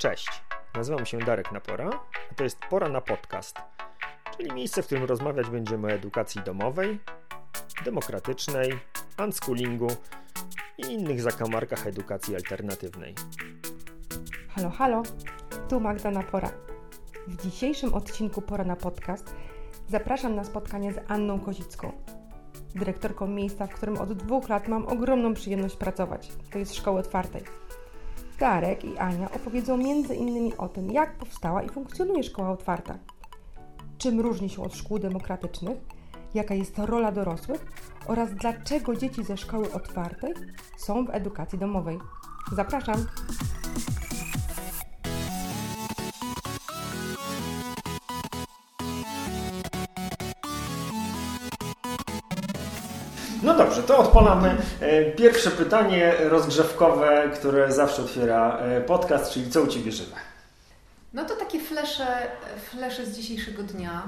[0.00, 0.42] Cześć,
[0.74, 1.90] nazywam się Darek Napora,
[2.30, 3.56] a to jest Pora na Podcast,
[4.36, 7.00] czyli miejsce, w którym rozmawiać będziemy o edukacji domowej,
[7.84, 8.78] demokratycznej,
[9.24, 9.86] unschoolingu
[10.78, 13.14] i innych zakamarkach edukacji alternatywnej.
[14.48, 15.02] Halo, halo,
[15.68, 16.50] tu Magda Napora.
[17.26, 19.34] W dzisiejszym odcinku Pora na Podcast
[19.88, 21.92] zapraszam na spotkanie z Anną Kozicką,
[22.74, 26.28] dyrektorką miejsca, w którym od dwóch lat mam ogromną przyjemność pracować.
[26.52, 27.69] To jest Szkoły Otwartej.
[28.40, 29.78] Darek i Ania opowiedzą
[30.14, 32.98] innymi o tym, jak powstała i funkcjonuje Szkoła Otwarta,
[33.98, 35.78] czym różni się od szkół demokratycznych,
[36.34, 37.66] jaka jest rola dorosłych
[38.06, 40.34] oraz dlaczego dzieci ze Szkoły Otwartej
[40.76, 41.98] są w edukacji domowej.
[42.52, 43.06] Zapraszam!
[53.80, 59.66] Dobrze, to odpalamy e, pierwsze pytanie rozgrzewkowe, które zawsze otwiera e, podcast, czyli co u
[59.66, 60.16] Ciebie żywe?
[61.12, 62.06] No to takie flesze,
[62.70, 64.02] flesze z dzisiejszego dnia.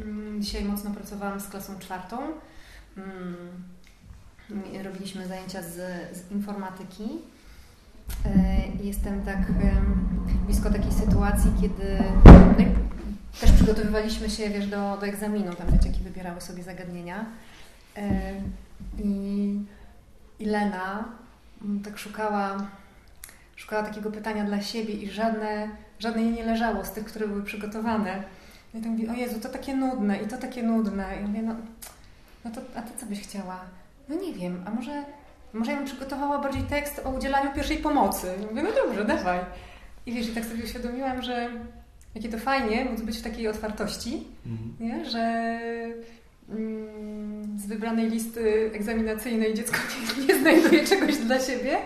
[0.00, 2.18] Mm, Dzisiaj mocno pracowałam z klasą czwartą.
[2.96, 3.36] Mm,
[4.84, 5.74] Robiliśmy zajęcia z,
[6.16, 7.08] z informatyki.
[8.26, 9.38] E, Jestem tak
[10.46, 15.54] blisko takiej sytuacji, kiedy no też przygotowywaliśmy się wiesz, do, do egzaminu.
[15.54, 17.24] Tam dzieciaki wybierały sobie zagadnienia.
[19.04, 19.64] I,
[20.38, 21.04] i Lena
[21.64, 22.66] mm, tak szukała,
[23.56, 25.68] szukała takiego pytania dla siebie i żadne,
[25.98, 28.22] żadne jej nie leżało z tych, które były przygotowane.
[28.74, 31.20] No I tak mówi, o Jezu, to takie nudne i to takie nudne.
[31.20, 31.56] I mówię, no,
[32.44, 33.60] no to, a ty co byś chciała?
[34.08, 35.04] No nie wiem, a może,
[35.52, 38.34] może ja bym przygotowała bardziej tekst o udzielaniu pierwszej pomocy.
[38.42, 39.40] I mówię, no dobrze, dawaj.
[40.06, 41.50] I wiesz, i tak sobie uświadomiłam, że
[42.14, 44.26] jakie to fajnie móc być w takiej otwartości,
[44.80, 45.04] nie?
[45.04, 45.50] że
[47.56, 49.76] z wybranej listy egzaminacyjnej dziecko
[50.18, 51.78] nie, nie znajduje czegoś dla siebie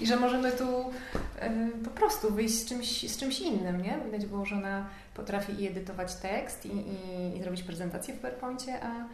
[0.00, 0.64] i że możemy tu
[1.40, 3.98] e, po prostu wyjść z czymś, z czymś innym, nie?
[4.04, 8.82] Widać było, że ona potrafi i edytować tekst i, i, i zrobić prezentację w PowerPoincie,
[8.82, 9.04] a,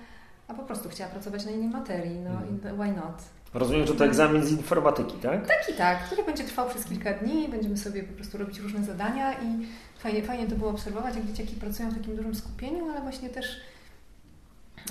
[0.49, 3.23] a po prostu chciała pracować na innej materii, no i why not?
[3.55, 5.47] Rozumiem, że to egzamin z informatyki, tak?
[5.47, 8.85] Tak i tak, który będzie trwał przez kilka dni, będziemy sobie po prostu robić różne
[8.85, 9.67] zadania i
[9.99, 13.61] fajnie, fajnie to było obserwować, jak dzieciaki pracują w takim dużym skupieniu, ale właśnie też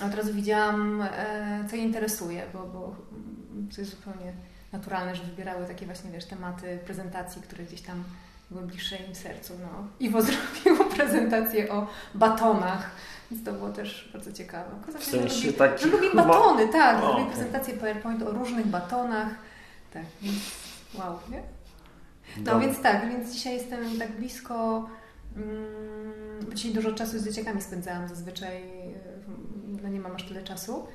[0.06, 2.96] od razu widziałam, e, co je interesuje, bo, bo
[3.76, 4.34] to jest zupełnie
[4.72, 8.04] naturalne, że wybierały takie właśnie, wiesz, tematy prezentacji, które gdzieś tam
[8.52, 9.54] były bliższe im sercu.
[9.62, 9.88] No.
[10.00, 10.22] Iwo
[10.66, 12.92] zrobiło prezentację o batonach,
[13.32, 14.70] więc to było też bardzo ciekawe.
[14.84, 17.04] Okazuje W się, że sensie lubi- takich że lubi batony, tak.
[17.04, 19.30] O, Zrobił prezentację PowerPoint o różnych batonach.
[19.94, 20.38] Tak, więc
[20.94, 21.42] wow, nie?
[22.38, 22.60] No Dobra.
[22.60, 24.90] więc tak, więc dzisiaj jestem tak blisko.
[25.36, 29.17] Mm, bo dzisiaj dużo czasu z dzieciakami spędzałam zazwyczaj, y,
[29.84, 30.88] no nie mam aż tyle czasu,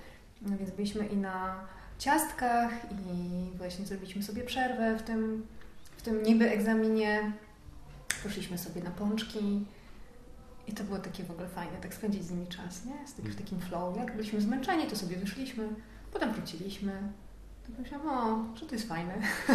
[0.42, 1.66] no więc byliśmy i na
[1.98, 5.46] ciastkach i właśnie zrobiliśmy sobie przerwę w tym,
[5.96, 7.32] w tym niby egzaminie.
[8.22, 9.64] Poszliśmy sobie na pączki
[10.68, 13.08] i to było takie w ogóle fajne, tak spędzić z nimi czas, nie?
[13.08, 13.96] Z tak, w takim flow.
[13.96, 15.68] Jak byliśmy zmęczeni, to sobie wyszliśmy,
[16.12, 16.92] potem wróciliśmy.
[17.66, 18.08] To myślałam,
[18.54, 19.12] o, że to jest fajne.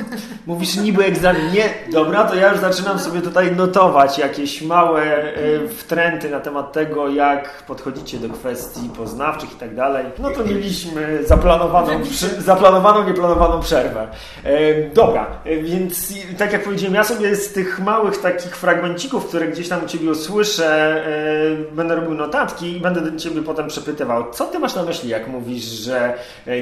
[0.47, 1.51] Mówisz niby egzamin.
[1.53, 6.73] Nie, dobra, to ja już zaczynam sobie tutaj notować jakieś małe e, wtręty na temat
[6.73, 10.05] tego, jak podchodzicie do kwestii poznawczych i tak dalej.
[10.19, 11.99] No to mieliśmy zaplanowaną,
[12.37, 14.07] zaplanowaną nieplanowaną przerwę.
[14.43, 19.47] E, dobra, e, więc tak jak powiedziałem, ja sobie z tych małych takich fragmencików, które
[19.47, 21.03] gdzieś tam u Ciebie usłyszę,
[21.71, 25.27] będę robił notatki i będę do Ciebie potem przepytywał, co Ty masz na myśli, jak
[25.27, 26.13] mówisz, że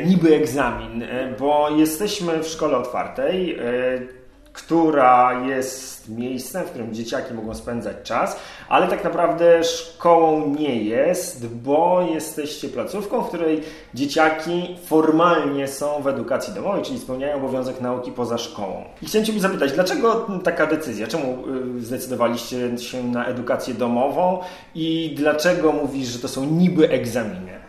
[0.06, 1.04] niby egzamin,
[1.40, 4.26] bo jesteśmy w szkole otwartej, e,
[4.56, 11.48] która jest miejscem, w którym dzieciaki mogą spędzać czas, ale tak naprawdę szkołą nie jest,
[11.48, 13.62] bo jesteście placówką, w której
[13.94, 18.84] dzieciaki formalnie są w edukacji domowej, czyli spełniają obowiązek nauki poza szkołą.
[19.02, 21.08] I chciałem Cię zapytać, dlaczego taka decyzja?
[21.08, 21.44] Czemu
[21.78, 24.40] y, zdecydowaliście się na edukację domową
[24.76, 27.60] i dlaczego mówisz, że to są niby egzaminy?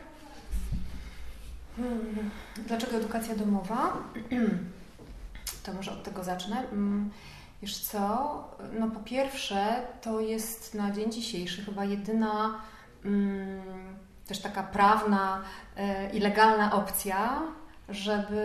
[1.77, 2.31] Hmm,
[2.67, 3.93] Dlaczego edukacja domowa?
[5.63, 6.57] To może od tego zacznę.
[6.73, 7.11] Mm,
[7.63, 8.45] Wiesz co?
[8.79, 12.61] No po pierwsze, to jest na dzień dzisiejszy chyba jedyna
[13.05, 13.63] mm,
[14.27, 15.43] też taka prawna
[15.77, 17.43] e, i legalna opcja,
[17.89, 18.43] żeby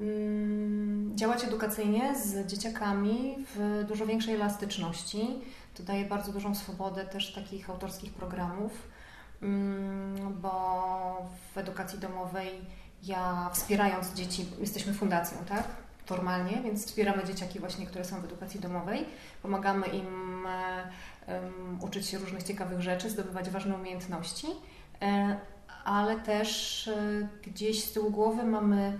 [0.00, 5.28] mm, działać edukacyjnie z dzieciakami w dużo większej elastyczności.
[5.74, 8.72] To daje bardzo dużą swobodę też takich autorskich programów,
[10.42, 12.50] bo w edukacji domowej
[13.02, 15.64] ja wspierając dzieci, jesteśmy fundacją, tak?
[16.06, 19.04] Formalnie, więc wspieramy dzieciaki właśnie, które są w edukacji domowej.
[19.42, 20.06] Pomagamy im
[21.26, 24.46] em, uczyć się różnych ciekawych rzeczy, zdobywać ważne umiejętności,
[25.02, 25.36] e,
[25.84, 28.98] ale też e, gdzieś z tyłu głowy mamy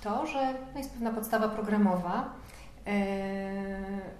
[0.00, 2.40] to, że no jest pewna podstawa programowa,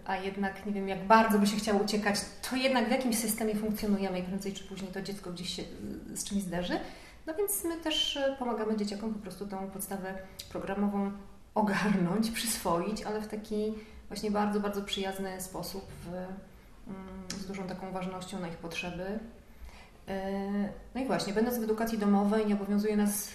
[0.06, 3.55] a jednak nie wiem, jak bardzo by się chciało uciekać, to jednak w jakimś systemie
[3.55, 5.62] funkcjonujemy i prędzej czy później to dziecko gdzieś się
[6.15, 6.81] z czymś zderzy.
[7.26, 10.14] No więc my też pomagamy dzieciakom po prostu tą podstawę
[10.52, 11.12] programową
[11.55, 13.75] ogarnąć, przyswoić, ale w taki
[14.08, 16.28] właśnie bardzo, bardzo przyjazny sposób, w, mm,
[17.38, 19.19] z dużą taką ważnością na ich potrzeby.
[20.08, 23.28] E, no i właśnie, będąc w edukacji domowej, nie obowiązuje nas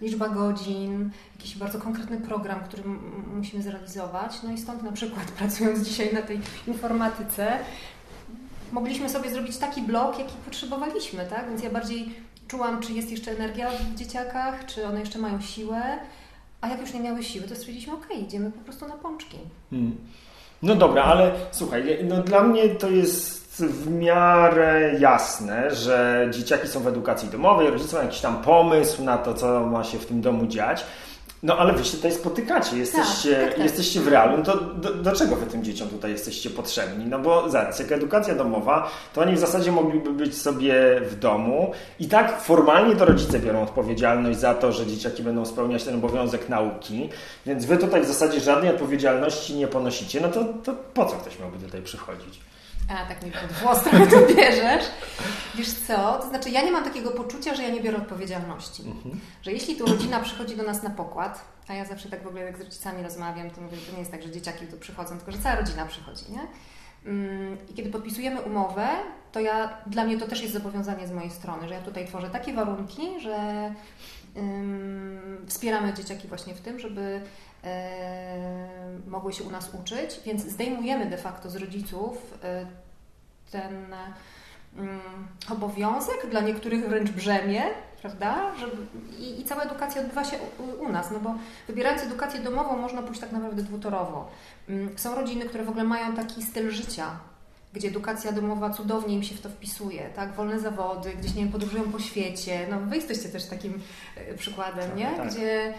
[0.00, 2.82] liczba godzin, jakiś bardzo konkretny program, który
[3.34, 4.42] musimy zrealizować.
[4.42, 7.58] No i stąd na przykład pracując dzisiaj na tej informatyce,
[8.72, 11.48] mogliśmy sobie zrobić taki blok, jaki potrzebowaliśmy, tak?
[11.48, 12.14] Więc ja bardziej
[12.50, 15.82] czułam, czy jest jeszcze energia w dzieciakach, czy one jeszcze mają siłę,
[16.60, 19.38] a jak już nie miały siły, to stwierdziliśmy, ok, idziemy po prostu na pączki.
[19.70, 19.96] Hmm.
[20.62, 26.80] No dobra, ale słuchaj, no dla mnie to jest w miarę jasne, że dzieciaki są
[26.80, 30.20] w edukacji domowej, rodzice mają jakiś tam pomysł na to, co ma się w tym
[30.20, 30.84] domu dziać.
[31.42, 33.64] No ale wy się tutaj spotykacie, jesteście, tak, tak, tak.
[33.64, 37.06] jesteście w realu, no to do, do, czego wy tym dzieciom tutaj jesteście potrzebni?
[37.06, 41.72] No bo zaraz, jak edukacja domowa, to oni w zasadzie mogliby być sobie w domu
[42.00, 46.48] i tak formalnie to rodzice biorą odpowiedzialność za to, że dzieciaki będą spełniać ten obowiązek
[46.48, 47.08] nauki,
[47.46, 51.38] więc wy tutaj w zasadzie żadnej odpowiedzialności nie ponosicie, no to, to po co ktoś
[51.38, 52.40] miałby tutaj przychodzić?
[52.90, 54.84] A, tak mi pod włos trochę bierzesz.
[55.54, 56.18] Wiesz co?
[56.18, 58.82] To znaczy, ja nie mam takiego poczucia, że ja nie biorę odpowiedzialności.
[58.82, 59.20] Mhm.
[59.42, 62.42] Że jeśli tu rodzina przychodzi do nas na pokład, a ja zawsze tak w ogóle
[62.42, 65.32] jak z rodzicami rozmawiam, to mówię, to nie jest tak, że dzieciaki tu przychodzą, tylko
[65.32, 66.46] że cała rodzina przychodzi, nie?
[67.06, 68.88] Mm, I kiedy podpisujemy umowę,
[69.32, 72.30] to ja, dla mnie to też jest zobowiązanie z mojej strony, że ja tutaj tworzę
[72.30, 73.70] takie warunki, że
[75.46, 77.20] wspieramy dzieciaki właśnie w tym, żeby
[79.06, 82.66] mogły się u nas uczyć, więc zdejmujemy de facto z rodziców e,
[83.50, 83.94] ten
[84.76, 85.00] mm,
[85.50, 87.62] obowiązek, dla niektórych wręcz brzemię,
[88.00, 88.56] prawda?
[88.56, 88.76] Żeby,
[89.18, 91.34] i, i, cała edukacja odbywa się u, u, nas, no bo
[91.66, 94.30] wybierając edukację domową można pójść tak naprawdę dwutorowo.
[94.68, 97.10] Mm, są rodziny, które w ogóle mają taki styl życia,
[97.72, 100.32] gdzie edukacja domowa cudownie im się w to wpisuje, tak?
[100.32, 102.66] Wolne zawody, gdzieś, nie wiem, podróżują po świecie.
[102.70, 103.80] No wy jesteście też takim
[104.16, 105.10] e, przykładem, tak, nie?
[105.16, 105.28] Tak.
[105.28, 105.74] Gdzie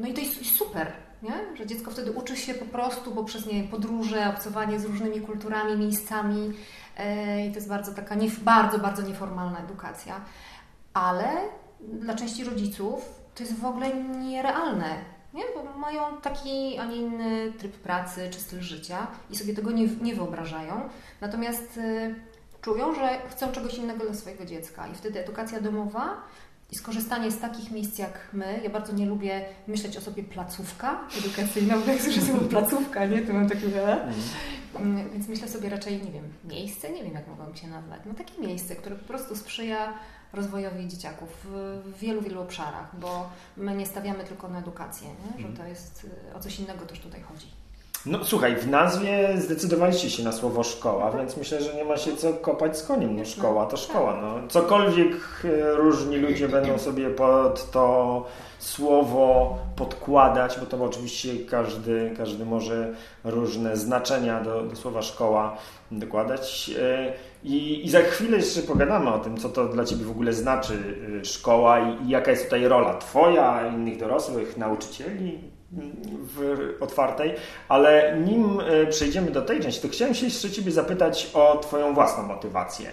[0.00, 0.92] no i to jest super,
[1.22, 1.56] nie?
[1.56, 6.52] że dziecko wtedy uczy się po prostu poprzez nie podróże, obcowanie z różnymi kulturami, miejscami
[6.96, 10.20] e, i to jest bardzo taka, nie, bardzo, bardzo nieformalna edukacja.
[10.94, 11.28] Ale
[11.80, 13.04] dla części rodziców
[13.34, 14.96] to jest w ogóle nierealne,
[15.34, 15.42] nie?
[15.54, 19.86] bo mają taki, a nie inny tryb pracy czy styl życia i sobie tego nie,
[19.86, 20.88] nie wyobrażają.
[21.20, 22.14] Natomiast e,
[22.60, 26.16] czują, że chcą czegoś innego dla swojego dziecka i wtedy edukacja domowa
[26.72, 31.00] i skorzystanie z takich miejsc jak my, ja bardzo nie lubię myśleć o sobie placówka
[31.18, 34.12] edukacyjna, bo jak słyszę słowo placówka, nie, to mam takie, mhm.
[34.76, 38.14] Mm, więc myślę sobie raczej, nie wiem, miejsce, nie wiem jak mogłabym się nazwać, no
[38.14, 39.92] takie miejsce, które po prostu sprzyja
[40.32, 45.42] rozwojowi dzieciaków w wielu, wielu obszarach, bo my nie stawiamy tylko na edukację, nie?
[45.42, 45.56] że mhm.
[45.56, 46.06] to jest,
[46.36, 47.46] o coś innego też tutaj chodzi.
[48.10, 52.16] No słuchaj, w nazwie zdecydowaliście się na słowo szkoła, więc myślę, że nie ma się
[52.16, 53.16] co kopać z koniem.
[53.16, 54.20] No szkoła to szkoła.
[54.22, 54.48] No.
[54.48, 58.24] Cokolwiek e, różni ludzie będą sobie pod to
[58.58, 62.94] słowo podkładać, bo to oczywiście każdy, każdy może
[63.24, 65.56] różne znaczenia do, do słowa szkoła
[65.90, 66.70] dokładać.
[66.78, 67.12] E,
[67.44, 70.74] I, I za chwilę jeszcze pogadamy o tym, co to dla Ciebie w ogóle znaczy
[71.20, 77.34] e, szkoła i, i jaka jest tutaj rola Twoja, innych dorosłych, nauczycieli, w otwartej,
[77.68, 81.94] ale nim e, przejdziemy do tej części, to chciałem się jeszcze Ciebie zapytać o Twoją
[81.94, 82.90] własną motywację.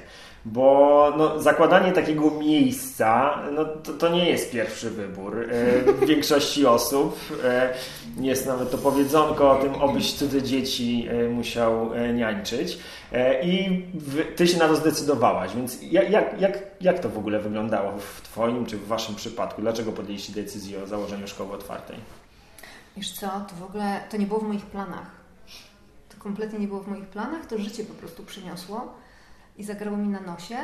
[0.48, 5.46] Bo no, zakładanie takiego miejsca no, to, to nie jest pierwszy wybór e,
[5.94, 7.20] w większości osób.
[7.44, 7.74] E,
[8.22, 12.80] jest nawet to powiedzonko o tym, obyś cudze dzieci musiał niańczyć.
[13.44, 13.84] I
[14.36, 18.22] ty się na to zdecydowałaś, więc jak, jak, jak, jak to w ogóle wyglądało w
[18.22, 19.62] Twoim czy w Waszym przypadku?
[19.62, 21.98] Dlaczego podjęliście decyzję o założeniu szkoły otwartej?
[22.98, 25.12] Wiesz co, to w ogóle to nie było w moich planach.
[26.10, 28.94] To kompletnie nie było w moich planach, to życie po prostu przyniosło
[29.58, 30.58] i zagrało mi na nosie.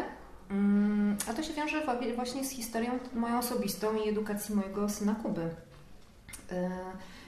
[0.50, 1.84] Mm, a to się wiąże
[2.16, 5.50] właśnie z historią moją osobistą i edukacji mojego syna Kuby.
[6.52, 6.70] E,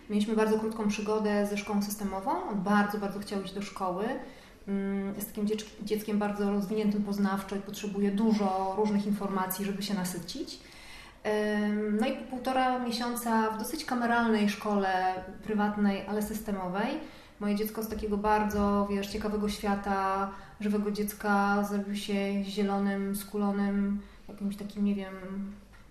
[0.09, 2.31] mieliśmy bardzo krótką przygodę ze szkołą systemową.
[2.49, 4.05] On bardzo, bardzo chciał iść do szkoły.
[4.67, 5.47] Mm, jest takim
[5.81, 10.59] dzieckiem bardzo rozwiniętym poznawczo i potrzebuje dużo różnych informacji, żeby się nasycić.
[11.99, 16.87] No i po półtora miesiąca w dosyć kameralnej szkole prywatnej, ale systemowej,
[17.39, 24.57] moje dziecko z takiego bardzo, wiesz, ciekawego świata, żywego dziecka zrobił się zielonym, skulonym, jakimś
[24.57, 25.13] takim, nie wiem,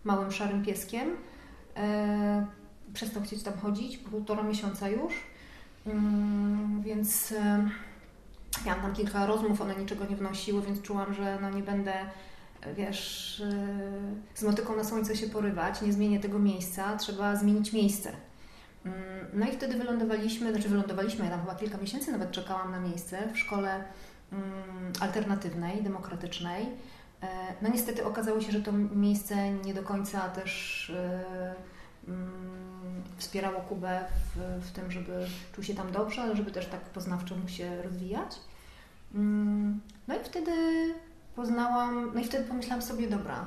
[0.04, 1.08] małym szarym pieskiem.
[1.76, 2.46] E,
[2.94, 5.12] przestał chcieć tam chodzić, półtora miesiąca już,
[6.80, 7.68] więc e,
[8.66, 11.92] miałam tam kilka rozmów, one niczego nie wnosiły, więc czułam, że no nie będę
[12.76, 18.12] wiesz, y, z motyką na słońce się porywać, nie zmienię tego miejsca, trzeba zmienić miejsce.
[18.84, 18.96] Mm,
[19.32, 23.28] no i wtedy wylądowaliśmy, znaczy wylądowaliśmy, ja tam chyba kilka miesięcy nawet czekałam na miejsce
[23.32, 23.84] w szkole
[24.32, 26.66] mm, alternatywnej, demokratycznej.
[27.22, 27.26] E,
[27.62, 31.54] no niestety okazało się, że to miejsce nie do końca też e,
[32.08, 34.04] mm, wspierało Kubę
[34.34, 37.82] w, w tym, żeby czuł się tam dobrze, ale żeby też tak poznawczo mógł się
[37.82, 38.40] rozwijać.
[40.08, 40.52] No i wtedy
[41.36, 43.44] poznałam, no i wtedy pomyślałam sobie, dobra,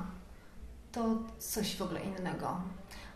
[0.91, 2.61] to coś w ogóle innego.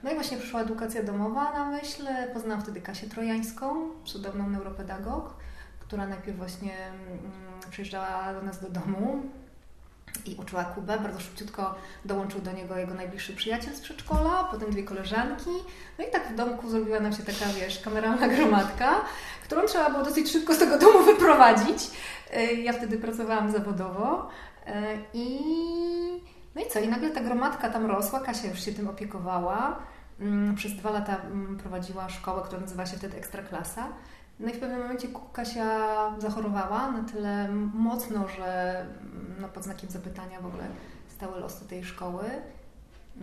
[0.03, 2.07] No i właśnie przyszła edukacja domowa na myśl.
[2.33, 5.33] Poznałam wtedy Kasię Trojańską, cudowną neuropedagog,
[5.79, 7.19] która najpierw właśnie mm,
[7.71, 9.23] przyjeżdżała do nas do domu
[10.25, 10.99] i uczyła Kubę.
[10.99, 15.49] Bardzo szybciutko dołączył do niego jego najbliższy przyjaciel z przedszkola, potem dwie koleżanki.
[15.99, 19.01] No i tak w domku zrobiła nam się taka, wiesz, kameralna gromadka,
[19.43, 21.91] którą trzeba było dosyć szybko z tego domu wyprowadzić.
[22.37, 24.29] Y, ja wtedy pracowałam zawodowo
[25.13, 25.39] i
[26.55, 26.79] no i co?
[26.79, 29.79] I nagle ta gromadka tam rosła, Kasia już się tym opiekowała.
[30.19, 33.87] Mm, przez dwa lata mm, prowadziła szkołę, która nazywa się wtedy Ekstraklasa.
[34.39, 38.85] No i w pewnym momencie Kasia zachorowała na tyle mocno, że
[39.41, 40.67] no, pod znakiem zapytania w ogóle
[41.09, 42.23] stały losy tej szkoły.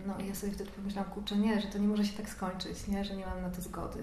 [0.05, 2.87] No i ja sobie wtedy pomyślałam, kurczę, nie, że to nie może się tak skończyć,
[2.87, 3.99] nie, że nie mam na to zgody.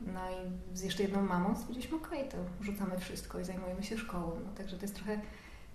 [0.00, 3.98] No i z jeszcze jedną mamą stwierdziliśmy, okej, okay, to rzucamy wszystko i zajmujemy się
[3.98, 4.32] szkołą.
[4.46, 5.20] No, także to jest trochę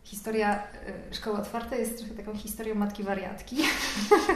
[0.05, 0.63] historia
[1.11, 3.55] y, szkoły otwartej jest trochę taką historią matki wariatki.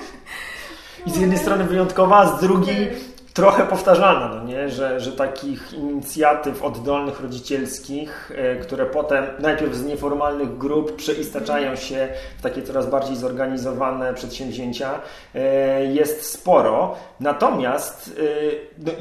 [1.06, 2.90] I z jednej strony wyjątkowa, a z drugiej
[3.34, 4.70] trochę powtarzalna, no nie?
[4.70, 12.10] Że, że takich inicjatyw oddolnych rodzicielskich, e, które potem najpierw z nieformalnych grup przeistaczają się
[12.38, 15.02] w takie coraz bardziej zorganizowane przedsięwzięcia,
[15.36, 16.96] e, jest sporo.
[17.20, 18.92] Natomiast e, no,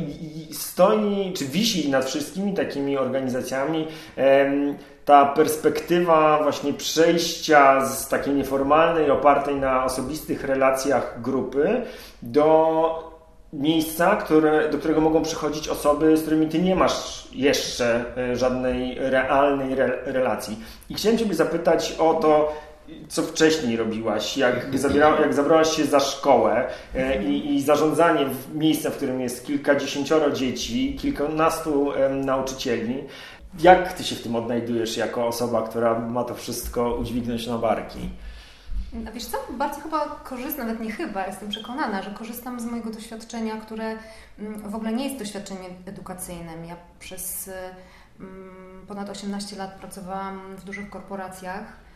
[0.52, 3.86] stoi, czy wisi nad wszystkimi takimi organizacjami
[5.08, 11.82] ta perspektywa właśnie przejścia z takiej nieformalnej, opartej na osobistych relacjach grupy
[12.22, 13.18] do
[13.52, 18.98] miejsca, które, do którego mogą przychodzić osoby, z którymi ty nie masz jeszcze e, żadnej
[18.98, 20.58] realnej re, relacji.
[20.90, 22.52] I chciałem Ciebie zapytać o to,
[23.08, 28.54] co wcześniej robiłaś, jak, zabiera, jak zabrałaś się za szkołę e, i, i, zarządzanie w
[28.54, 33.04] miejscem, w którym jest kilkadziesięcioro dzieci, kilkunastu nauczycieli.
[33.60, 38.10] Jak ty się w tym odnajdujesz jako osoba, która ma to wszystko udźwignąć na barki?
[39.08, 42.90] A wiesz co, bardzo chyba korzystam, nawet nie chyba, jestem przekonana, że korzystam z mojego
[42.90, 43.96] doświadczenia, które
[44.38, 46.64] mm, w ogóle nie jest doświadczeniem edukacyjnym.
[46.64, 47.50] Ja przez
[48.20, 51.88] mm, ponad 18 lat pracowałam w dużych korporacjach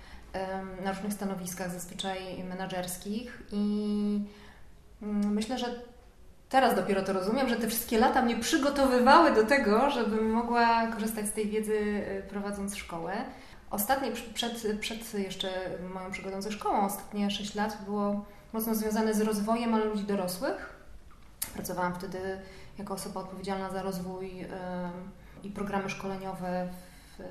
[0.84, 4.20] na różnych stanowiskach, zazwyczaj menedżerskich i
[5.02, 5.66] mm, myślę, że
[6.52, 11.26] teraz dopiero to rozumiem, że te wszystkie lata mnie przygotowywały do tego, żebym mogła korzystać
[11.26, 13.12] z tej wiedzy y, prowadząc szkołę.
[13.70, 15.48] Ostatnie, przed, przed jeszcze
[15.94, 20.76] moją przygodą ze szkołą, ostatnie 6 lat było mocno związane z rozwojem, ludzi dorosłych.
[21.54, 22.18] Pracowałam wtedy
[22.78, 24.46] jako osoba odpowiedzialna za rozwój y,
[25.42, 26.68] i programy szkoleniowe
[27.18, 27.22] w,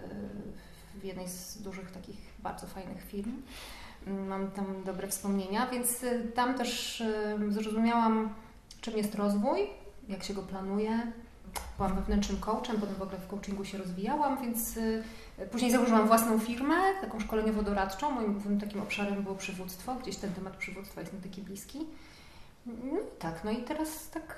[1.01, 3.41] w jednej z dużych takich bardzo fajnych firm.
[4.07, 7.03] Mam tam dobre wspomnienia, więc y, tam też
[7.49, 8.33] zrozumiałam,
[8.81, 9.59] czym jest rozwój,
[10.09, 11.11] jak się go planuje.
[11.77, 15.03] Byłam wewnętrznym coachem, potem w ogóle w coachingu się rozwijałam, więc y,
[15.51, 18.11] później założyłam własną firmę, taką szkoleniowo-doradczą.
[18.11, 19.95] Moim głównym takim obszarem było przywództwo.
[19.95, 21.79] Gdzieś ten temat przywództwa jest mi taki bliski.
[22.65, 24.35] No tak, no i teraz tak,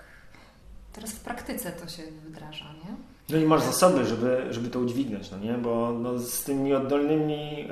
[0.94, 2.96] teraz w praktyce to się wdraża, nie?
[3.30, 5.54] No i masz zasoby, żeby, żeby to udźwignąć, no nie?
[5.54, 7.68] Bo no, z tymi oddolnymi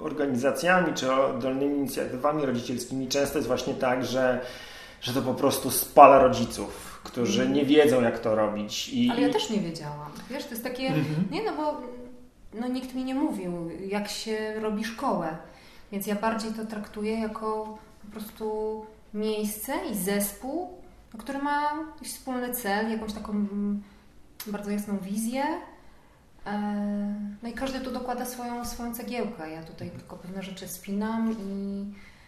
[0.00, 4.40] organizacjami czy oddolnymi inicjatywami rodzicielskimi często jest właśnie tak, że
[5.04, 7.54] że to po prostu spala rodziców, którzy mm.
[7.54, 8.88] nie wiedzą, jak to robić.
[8.88, 9.10] I...
[9.10, 10.12] Ale ja też nie wiedziałam.
[10.30, 11.30] Wiesz, to jest takie, -hmm.
[11.30, 11.82] nie no bo
[12.60, 15.36] no, nikt mi nie mówił, jak się robi szkołę.
[15.92, 20.68] Więc ja bardziej to traktuję jako po prostu miejsce i zespół,
[21.18, 23.82] który ma jakiś wspólny cel, jakąś taką mm,
[24.46, 25.44] bardzo jasną wizję.
[26.46, 29.50] E, no i każdy tu dokłada swoją, swoją cegiełkę.
[29.50, 31.84] Ja tutaj tylko pewne rzeczy spinam i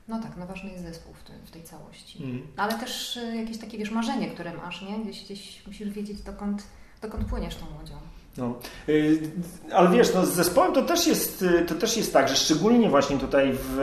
[0.09, 2.23] no tak, no ważny jest zespół w, tej, w tej całości.
[2.25, 2.47] Mm.
[2.57, 4.99] Ale też y, jakieś takie, wiesz, marzenie, które masz, nie?
[4.99, 6.63] Gdzieś, gdzieś musisz wiedzieć, dokąd,
[7.03, 7.95] dokąd płyniesz tą łodzią.
[8.37, 8.55] No.
[8.89, 9.31] Y,
[9.73, 12.91] ale wiesz, no z zespołem to też, jest, y, to też jest tak, że szczególnie
[12.91, 13.77] właśnie tutaj w,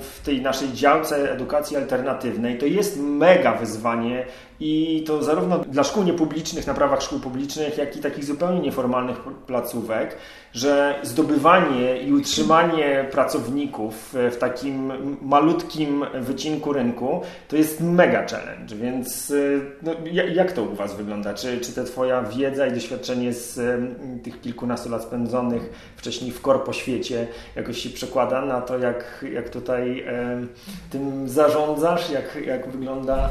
[0.00, 4.26] w tej naszej działce edukacji alternatywnej to jest mega wyzwanie
[4.64, 9.16] i to zarówno dla szkół niepublicznych, na prawach szkół publicznych, jak i takich zupełnie nieformalnych
[9.46, 10.16] placówek,
[10.52, 14.92] że zdobywanie i utrzymanie pracowników w takim
[15.22, 18.76] malutkim wycinku rynku to jest mega challenge.
[18.76, 19.32] Więc
[19.82, 19.92] no,
[20.32, 21.34] jak to u Was wygląda?
[21.34, 23.60] Czy, czy ta Twoja wiedza i doświadczenie z
[24.22, 27.26] tych kilkunastu lat spędzonych wcześniej w korpo świecie
[27.56, 30.04] jakoś się przekłada na to, jak, jak tutaj
[30.90, 33.28] tym zarządzasz, jak, jak wygląda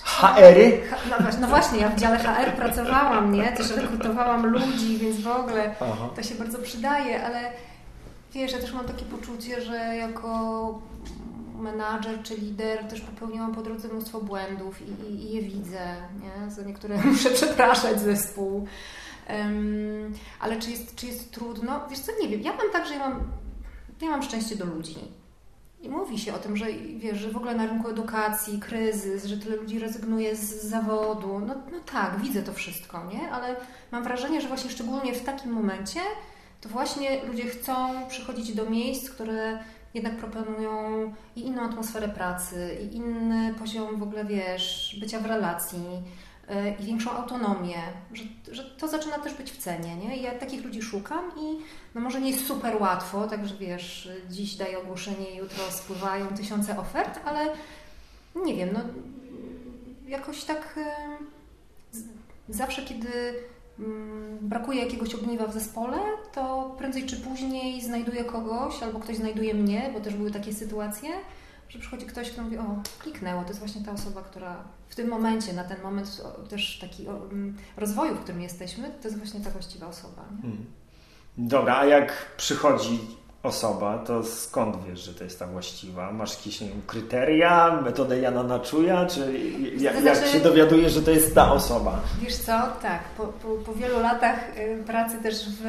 [0.00, 0.80] HR-y?
[1.10, 3.52] No właśnie, no właśnie, ja w dziale HR pracowałam, nie?
[3.52, 6.08] Też rekrutowałam ludzi, więc w ogóle Aha.
[6.16, 7.52] to się bardzo przydaje, ale
[8.34, 10.82] wiesz, ja też mam takie poczucie, że jako
[11.58, 16.50] menadżer czy lider też popełniłam po drodze mnóstwo błędów i, i, i je widzę, nie?
[16.50, 18.66] Za niektóre muszę przepraszać zespół.
[19.28, 21.88] Um, ale czy jest, czy jest trudno?
[21.90, 22.40] Wiesz co, nie wiem.
[22.40, 23.22] Ja mam tak, że ja mam,
[24.00, 24.96] ja mam szczęście do ludzi.
[25.82, 29.36] I mówi się o tym, że wiesz, że w ogóle na rynku edukacji kryzys, że
[29.36, 31.38] tyle ludzi rezygnuje z zawodu.
[31.38, 33.30] No, no tak, widzę to wszystko, nie?
[33.30, 33.56] Ale
[33.92, 36.00] mam wrażenie, że właśnie szczególnie w takim momencie
[36.60, 39.58] to właśnie ludzie chcą przychodzić do miejsc, które
[39.94, 45.84] jednak proponują i inną atmosferę pracy, i inny poziom w ogóle, wiesz, bycia w relacji,
[46.80, 47.76] i większą autonomię,
[48.12, 50.16] że, że to zaczyna też być w cenie, nie?
[50.16, 51.58] Ja takich ludzi szukam i
[51.94, 57.20] no może nie jest super łatwo, także wiesz, dziś daję ogłoszenie, jutro spływają tysiące ofert,
[57.24, 57.46] ale
[58.44, 58.80] nie wiem, no
[60.06, 60.78] jakoś tak
[61.94, 63.08] yy, zawsze, kiedy
[63.78, 65.98] mm, brakuje jakiegoś ogniwa w zespole,
[66.32, 71.10] to prędzej czy później znajduję kogoś, albo ktoś znajduje mnie, bo też były takie sytuacje,
[71.72, 74.56] że przychodzi ktoś, kto mówi, o, kliknęło, to jest właśnie ta osoba, która
[74.88, 79.18] w tym momencie, na ten moment też taki mm, rozwoju, w którym jesteśmy, to jest
[79.18, 80.22] właśnie ta właściwa osoba.
[80.42, 80.66] Hmm.
[81.38, 83.00] Dobra, a jak przychodzi
[83.42, 86.12] osoba, to skąd wiesz, że to jest ta właściwa?
[86.12, 89.38] Masz jakieś nie wiem, kryteria, metodę Jana Naczuja, czy
[89.78, 92.00] jak, jak się dowiadujesz, że to jest ta osoba?
[92.20, 92.52] Wiesz co,
[92.82, 95.62] tak, po, po, po wielu latach y, pracy też w,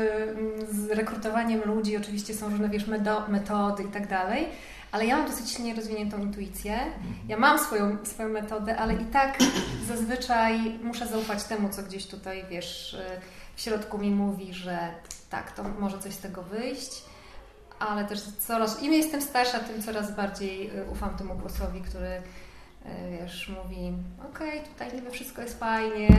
[0.71, 2.87] z rekrutowaniem ludzi, oczywiście są różne, wiesz,
[3.27, 4.45] metody i tak dalej,
[4.93, 6.79] ale ja mam dosyć silnie rozwiniętą intuicję.
[7.27, 9.37] Ja mam swoją, swoją metodę, ale i tak
[9.87, 12.97] zazwyczaj muszę zaufać temu, co gdzieś tutaj, wiesz,
[13.55, 14.77] w środku mi mówi, że
[15.29, 17.03] tak, to może coś z tego wyjść,
[17.79, 22.21] ale też coraz, im jestem starsza, tym coraz bardziej y, ufam temu głosowi, który
[23.11, 23.93] wiesz, mówi
[24.29, 26.09] okej, okay, tutaj niby wszystko jest fajnie,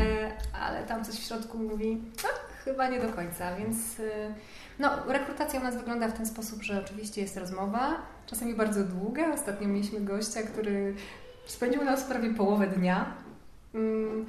[0.60, 2.28] ale tam coś w środku mówi no,
[2.64, 4.34] chyba nie do końca, więc y,
[4.78, 7.96] no, rekrutacja u nas wygląda w ten sposób, że oczywiście jest rozmowa,
[8.26, 9.32] czasami bardzo długa.
[9.34, 10.94] Ostatnio mieliśmy gościa, który
[11.46, 13.14] spędził nas prawie połowę dnia.
[13.74, 14.26] Mm,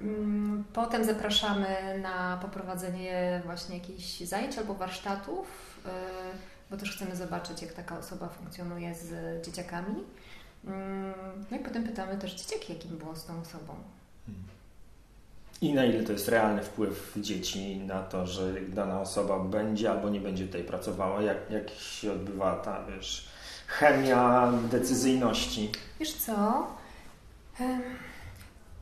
[0.00, 5.88] mm, potem zapraszamy na poprowadzenie właśnie jakichś zajęć albo warsztatów, y,
[6.70, 9.94] bo też chcemy zobaczyć, jak taka osoba funkcjonuje z dzieciakami.
[10.64, 11.14] Mm,
[11.50, 13.74] no i potem pytamy też dzieciaki, jakim było z tą osobą.
[14.26, 14.44] Hmm.
[15.60, 20.10] I na ile to jest realny wpływ dzieci na to, że dana osoba będzie albo
[20.10, 21.22] nie będzie tutaj pracowała?
[21.22, 23.28] Jak, jak się odbywa ta, wiesz,
[23.66, 25.72] chemia decyzyjności?
[26.00, 26.66] Wiesz co?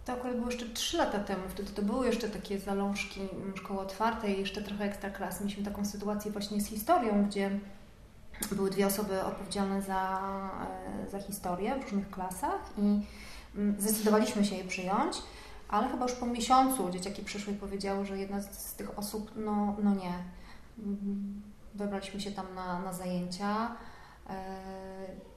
[0.05, 1.43] To akurat było jeszcze 3 lata temu.
[1.49, 3.21] Wtedy to były jeszcze takie zalążki
[3.55, 5.41] szkoły otwartej, jeszcze trochę ekstra klas.
[5.41, 7.51] Mieliśmy taką sytuację właśnie z historią, gdzie
[8.55, 10.21] były dwie osoby odpowiedzialne za,
[11.07, 13.01] e, za historię w różnych klasach i
[13.57, 15.17] mm, zdecydowaliśmy się je przyjąć
[15.71, 19.77] ale chyba już po miesiącu dzieciaki przyszły i powiedziały, że jedna z tych osób, no,
[19.83, 20.13] no nie.
[21.75, 23.77] Wybraliśmy się tam na, na zajęcia,
[24.31, 24.37] e,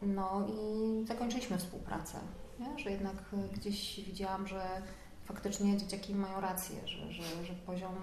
[0.02, 2.18] no i zakończyliśmy współpracę.
[2.60, 2.80] Nie?
[2.80, 3.16] Że jednak
[3.54, 4.82] gdzieś widziałam, że
[5.26, 7.96] faktycznie dzieciaki mają rację, że, że, że poziom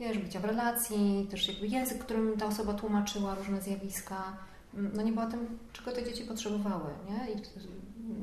[0.00, 4.22] wiesz, bycia w relacji, też jakby język, którym ta osoba tłumaczyła różne zjawiska,
[4.74, 6.90] no nie było tym, czego te dzieci potrzebowały.
[7.10, 7.32] Nie?
[7.32, 7.36] I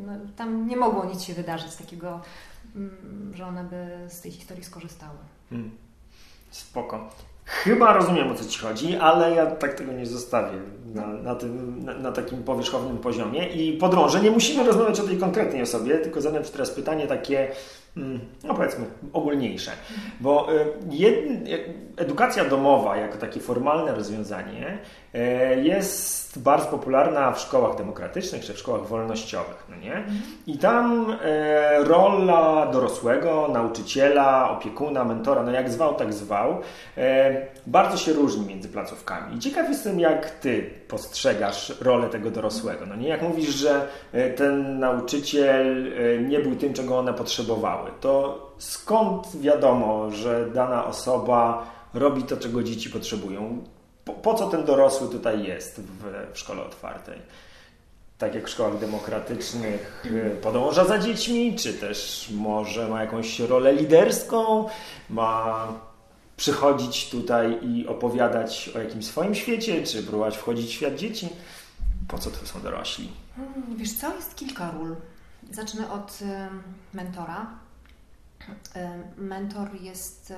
[0.05, 2.19] no, tam nie mogło nic się wydarzyć takiego
[2.75, 5.17] Mm, że one by z tej historii skorzystały.
[5.49, 5.71] Hmm.
[6.51, 7.09] Spoko.
[7.45, 10.57] Chyba rozumiem o co Ci chodzi, ale ja tak tego nie zostawię
[10.93, 13.47] na, na, tym, na, na, takim powierzchownym poziomie.
[13.47, 17.39] I podrążę, nie musimy rozmawiać o tej konkretnej osobie, tylko zadam Ci teraz pytanie takie,
[17.39, 17.55] mm,
[18.43, 19.71] no powiedzmy, ogólniejsze.
[20.19, 21.15] Bo y, jed,
[21.97, 24.77] edukacja domowa jako takie formalne rozwiązanie
[25.15, 25.19] y,
[25.61, 29.63] jest bardzo popularna w szkołach demokratycznych czy w szkołach wolnościowych.
[29.69, 30.03] No nie?
[30.47, 31.15] I tam
[31.79, 36.61] rola dorosłego, nauczyciela, opiekuna, mentora, no jak zwał, tak zwał,
[37.67, 39.35] bardzo się różni między placówkami.
[39.35, 42.85] I ciekaw jestem, jak Ty postrzegasz rolę tego dorosłego.
[42.85, 43.07] No nie?
[43.07, 49.27] Jak mówisz, że e, ten nauczyciel e, nie był tym, czego one potrzebowały, to skąd
[49.41, 53.63] wiadomo, że dana osoba robi to, czego dzieci potrzebują?
[54.05, 57.19] po, po co ten dorosły tutaj jest w, w szkole otwartej?
[58.17, 63.73] tak jak w szkołach demokratycznych y, podąża za dziećmi, czy też może ma jakąś rolę
[63.73, 64.65] liderską,
[65.09, 65.67] ma
[66.43, 71.29] przychodzić tutaj i opowiadać o jakimś swoim świecie, czy próbować wchodzić w świat dzieci?
[72.07, 73.11] Po co to są dorośli?
[73.35, 74.95] Hmm, wiesz co, jest kilka ról.
[75.51, 76.19] Zacznę od
[76.93, 77.47] mentora.
[79.17, 80.33] Mentor jest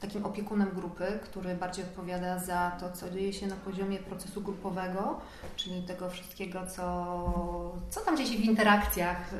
[0.00, 5.20] takim opiekunem grupy, który bardziej odpowiada za to, co dzieje się na poziomie procesu grupowego,
[5.56, 9.30] czyli tego wszystkiego, co, co tam dzieje się w interakcjach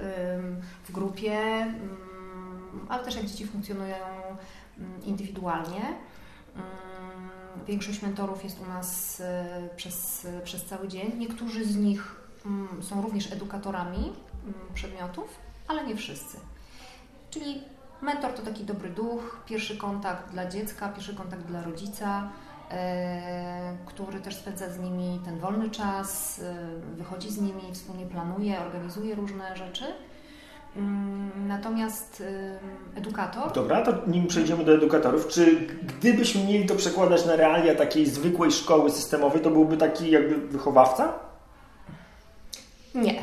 [0.88, 1.66] w grupie,
[2.88, 3.97] ale też jak dzieci funkcjonują
[5.05, 5.83] indywidualnie.
[7.67, 9.23] Większość mentorów jest u nas
[9.77, 11.12] przez, przez cały dzień.
[11.19, 12.17] Niektórzy z nich
[12.81, 14.12] są również edukatorami
[14.75, 15.38] przedmiotów,
[15.69, 16.38] ale nie wszyscy.
[17.31, 17.62] Czyli
[18.03, 22.29] Mentor to taki dobry duch, pierwszy kontakt dla dziecka, pierwszy kontakt dla rodzica,
[22.71, 28.61] e, który też spędza z nimi ten wolny czas, e, wychodzi z nimi, wspólnie planuje,
[28.61, 29.85] organizuje różne rzeczy.
[30.79, 32.23] Mm, natomiast
[32.97, 33.53] edukator.
[33.53, 38.53] Dobra, to nim przejdziemy do edukatorów, czy gdybyśmy mieli to przekładać na realia takiej zwykłej
[38.53, 41.12] szkoły systemowej, to byłby taki jakby wychowawca?
[42.95, 43.23] Nie.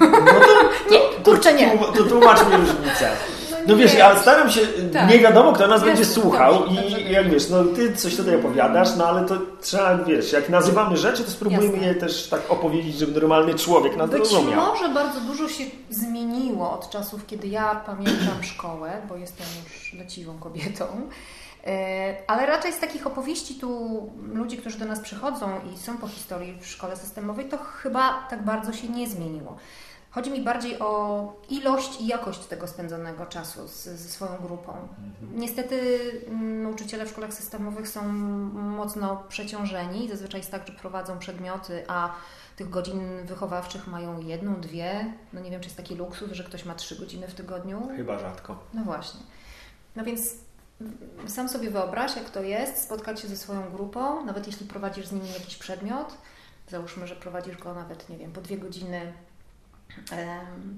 [0.00, 1.78] No to, nie, kurczę nie.
[1.78, 3.10] To, to tłumacz mi różnicę.
[3.68, 4.60] No wiesz, ja staram się,
[4.92, 5.10] tak.
[5.10, 7.00] nie wiadomo kto nas będzie słuchał dobrze, i dobrze.
[7.00, 11.24] jak wiesz, no ty coś tutaj opowiadasz, no ale to trzeba, wiesz, jak nazywamy rzeczy,
[11.24, 11.86] to spróbujmy Jasne.
[11.86, 14.66] je też tak opowiedzieć, żeby normalny człowiek nas Być rozumiał.
[14.66, 20.38] może bardzo dużo się zmieniło od czasów, kiedy ja pamiętam szkołę, bo jestem już leciwą
[20.38, 20.84] kobietą,
[21.66, 24.00] e, ale raczej z takich opowieści tu
[24.34, 28.44] ludzi, którzy do nas przychodzą i są po historii w szkole systemowej, to chyba tak
[28.44, 29.56] bardzo się nie zmieniło.
[30.18, 34.72] Chodzi mi bardziej o ilość i jakość tego spędzonego czasu z, ze swoją grupą.
[34.72, 35.40] Mhm.
[35.40, 38.08] Niestety mm, nauczyciele w szkołach systemowych są
[38.52, 40.08] mocno przeciążeni.
[40.08, 42.14] Zazwyczaj jest tak, że prowadzą przedmioty, a
[42.56, 45.12] tych godzin wychowawczych mają jedną, dwie.
[45.32, 47.88] No nie wiem, czy jest taki luksus, że ktoś ma trzy godziny w tygodniu.
[47.96, 48.58] Chyba rzadko.
[48.74, 49.20] No właśnie.
[49.96, 50.34] No więc
[51.26, 55.12] sam sobie wyobraź, jak to jest, spotkać się ze swoją grupą, nawet jeśli prowadzisz z
[55.12, 56.14] nimi jakiś przedmiot.
[56.68, 59.12] Załóżmy, że prowadzisz go nawet, nie wiem, po dwie godziny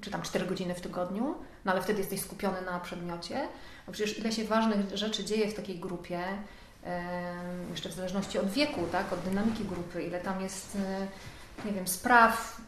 [0.01, 3.49] czy tam 4 godziny w tygodniu, no ale wtedy jesteś skupiony na przedmiocie.
[3.87, 6.21] No przecież ile się ważnych rzeczy dzieje w takiej grupie,
[7.71, 11.07] jeszcze w zależności od wieku, tak, od dynamiki grupy, ile tam jest, e,
[11.67, 12.61] nie wiem, spraw,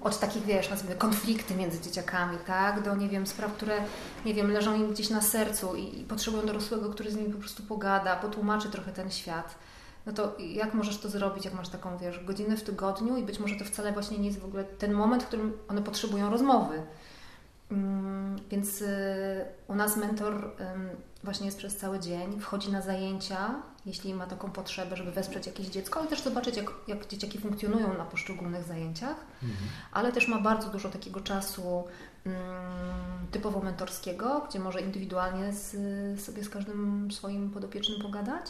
[0.00, 3.78] od takich, wiesz, nazwijmy konflikty między dzieciakami, tak, do, nie wiem, spraw, które,
[4.24, 7.38] nie wiem, leżą im gdzieś na sercu i, i potrzebują dorosłego, który z nimi po
[7.38, 9.54] prostu pogada, potłumaczy trochę ten świat
[10.06, 13.40] no to jak możesz to zrobić, jak masz taką, wiesz, godzinę w tygodniu i być
[13.40, 16.82] może to wcale właśnie nie jest w ogóle ten moment, w którym one potrzebują rozmowy.
[17.70, 20.50] Mm, więc y, u nas mentor
[21.24, 23.54] właśnie jest przez cały dzień, wchodzi na zajęcia,
[23.86, 27.98] jeśli ma taką potrzebę, żeby wesprzeć jakieś dziecko, ale też zobaczyć, jak, jak dzieciaki funkcjonują
[27.98, 29.70] na poszczególnych zajęciach, mhm.
[29.92, 31.84] ale też ma bardzo dużo takiego czasu
[33.30, 35.70] typowo mentorskiego, gdzie może indywidualnie z,
[36.20, 38.46] sobie z każdym swoim podopiecznym pogadać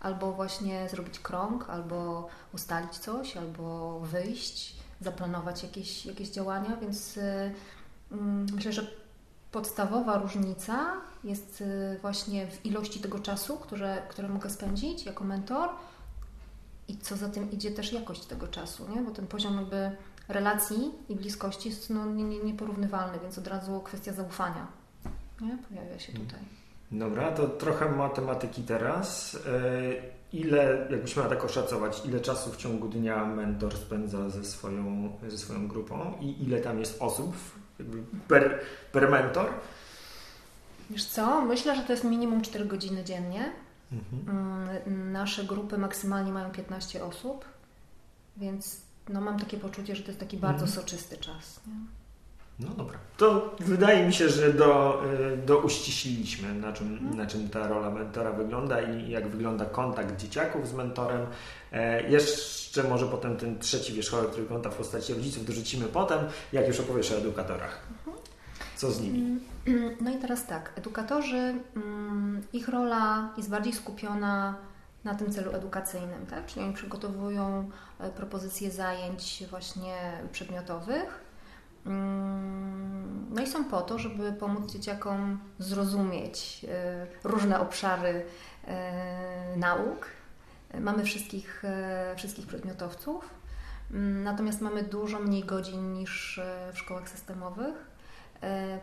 [0.00, 7.54] albo właśnie zrobić krąg, albo ustalić coś, albo wyjść, zaplanować jakieś, jakieś działania, więc y,
[8.12, 8.86] mm, myślę, że
[9.52, 10.92] podstawowa różnica
[11.24, 15.68] jest y, właśnie w ilości tego czasu, które, które mogę spędzić jako mentor
[16.88, 19.02] i co za tym idzie też jakość tego czasu, nie?
[19.02, 19.96] bo ten poziom jakby
[20.28, 24.66] relacji i bliskości jest no, nie, nie, nieporównywalny, więc od razu kwestia zaufania
[25.40, 25.58] nie?
[25.68, 26.59] pojawia się tutaj.
[26.92, 29.38] Dobra, to trochę matematyki teraz.
[29.46, 35.12] E, ile, jakbyś miała tak oszacować, ile czasu w ciągu dnia mentor spędza ze swoją,
[35.28, 37.36] ze swoją grupą i ile tam jest osób
[38.28, 38.60] per,
[38.92, 39.50] per mentor?
[40.90, 43.52] Wiesz co, myślę, że to jest minimum 4 godziny dziennie.
[43.92, 44.38] Mhm.
[44.86, 47.44] Mm, nasze grupy maksymalnie mają 15 osób,
[48.36, 50.80] więc no, mam takie poczucie, że to jest taki bardzo mhm.
[50.82, 51.60] soczysty czas.
[51.66, 51.99] Nie?
[52.60, 52.98] No dobra.
[53.16, 57.16] To wydaje mi się, że do, y, do uściśliliśmy, na czym, mhm.
[57.16, 61.26] na czym ta rola mentora wygląda i jak wygląda kontakt dzieciaków z mentorem.
[61.72, 66.18] E, jeszcze może potem ten trzeci wierzchołek, który wygląda w postaci rodziców, dorzucimy potem,
[66.52, 67.80] jak już opowiesz o edukatorach.
[67.98, 68.16] Mhm.
[68.76, 69.40] Co z nimi?
[69.66, 74.54] Mm, no i teraz tak, edukatorzy, mm, ich rola jest bardziej skupiona
[75.04, 76.46] na tym celu edukacyjnym, tak?
[76.46, 79.94] czyli oni przygotowują e, propozycje zajęć właśnie
[80.32, 81.29] przedmiotowych,
[83.30, 88.24] no i są po to, żeby pomóc dzieciakom zrozumieć e, różne obszary
[88.66, 90.06] e, nauk.
[90.80, 93.30] Mamy wszystkich, e, wszystkich przedmiotowców,
[93.90, 96.40] mm, natomiast mamy dużo mniej godzin niż
[96.72, 97.90] w szkołach systemowych.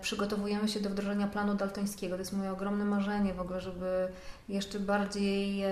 [0.01, 2.15] Przygotowujemy się do wdrożenia planu daltońskiego.
[2.15, 4.07] To jest moje ogromne marzenie w ogóle, żeby
[4.49, 5.63] jeszcze bardziej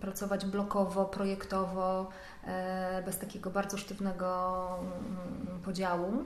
[0.00, 2.08] pracować blokowo, projektowo,
[3.04, 6.24] bez takiego bardzo sztywnego mm, podziału.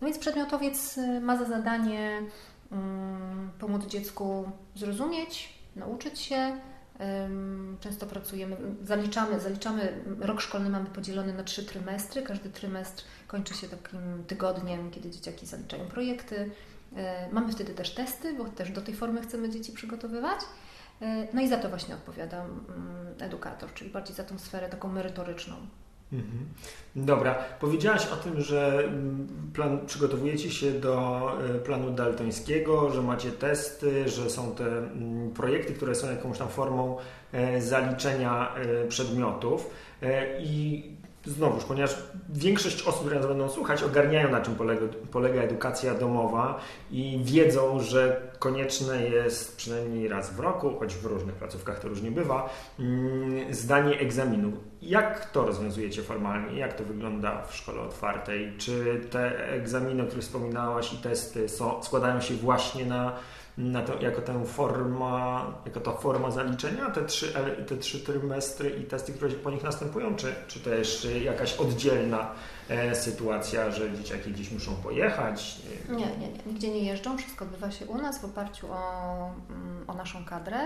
[0.00, 2.22] No więc przedmiotowiec y, ma za zadanie
[2.72, 6.58] mm, pomóc dziecku zrozumieć, nauczyć się.
[7.80, 12.22] Często pracujemy, zaliczamy, zaliczamy, rok szkolny mamy podzielony na trzy trymestry.
[12.22, 16.50] Każdy trymestr kończy się takim tygodniem, kiedy dzieciaki zaliczają projekty.
[17.32, 20.40] Mamy wtedy też testy, bo też do tej formy chcemy dzieci przygotowywać.
[21.32, 22.58] No i za to właśnie odpowiada mm,
[23.20, 25.56] edukator, czyli bardziej za tą sferę taką merytoryczną.
[26.12, 26.48] Mhm.
[26.96, 31.22] Dobra, powiedziałaś o tym, że mm, plan, przygotowujecie się do
[31.56, 36.48] e, planu daltońskiego, że macie testy, że są te mm, projekty, które są jakąś tam
[36.48, 36.96] formą
[37.32, 39.70] e, zaliczenia e, przedmiotów
[40.40, 40.84] i
[41.24, 41.96] znowuż, ponieważ
[42.28, 47.80] większość osób, które nas będą słuchać, ogarniają na czym polega, polega, edukacja domowa i wiedzą,
[47.80, 53.54] że konieczne jest przynajmniej raz w roku, choć w różnych placówkach to różnie bywa, mm,
[53.54, 54.52] zdanie egzaminu.
[54.82, 56.58] Jak to rozwiązujecie formalnie?
[56.58, 58.52] Jak to wygląda w szkole otwartej?
[58.58, 63.16] Czy te egzaminy, o których wspominałaś i testy są, składają się właśnie na na
[63.86, 67.34] to, jako tę forma, jako ta forma zaliczenia, te trzy,
[67.68, 72.30] te trzy trymestry i testy, które po nich następują, czy, czy to jeszcze jakaś oddzielna
[72.68, 75.58] e, sytuacja, że dzieciaki gdzieś muszą pojechać?
[75.88, 79.84] Nie, nie, nie, nigdzie nie jeżdżą, wszystko odbywa się u nas w oparciu o, mm,
[79.86, 80.58] o naszą kadrę.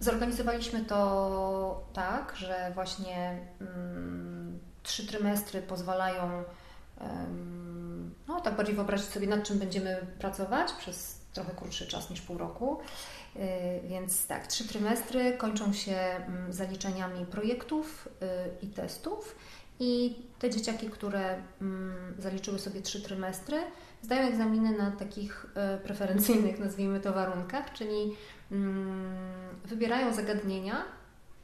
[0.00, 6.44] Zorganizowaliśmy to tak, że właśnie um, trzy trymestry pozwalają
[8.28, 12.38] no, tak bardziej wyobrazić sobie, nad czym będziemy pracować przez trochę krótszy czas niż pół
[12.38, 12.78] roku.
[13.36, 18.08] Y, więc tak, trzy trymestry kończą się mm, zaliczeniami projektów
[18.62, 19.36] y, i testów.
[19.80, 23.56] I te dzieciaki, które mm, zaliczyły sobie trzy trymestry,
[24.02, 28.16] zdają egzaminy na takich y, preferencyjnych, nazwijmy to, warunkach, czyli
[28.50, 30.84] mm, wybierają zagadnienia,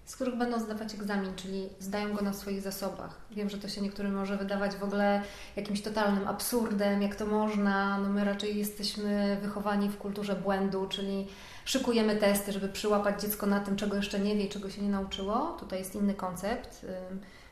[0.09, 3.17] z których będą zdawać egzamin, czyli zdają go na swoich zasobach.
[3.31, 5.23] Wiem, że to się niektórym może wydawać w ogóle
[5.57, 7.99] jakimś totalnym absurdem, jak to można.
[7.99, 11.29] No my raczej jesteśmy wychowani w kulturze błędu, czyli
[11.65, 14.89] szykujemy testy, żeby przyłapać dziecko na tym, czego jeszcze nie wie i czego się nie
[14.89, 15.57] nauczyło.
[15.61, 16.87] Tutaj jest inny koncept.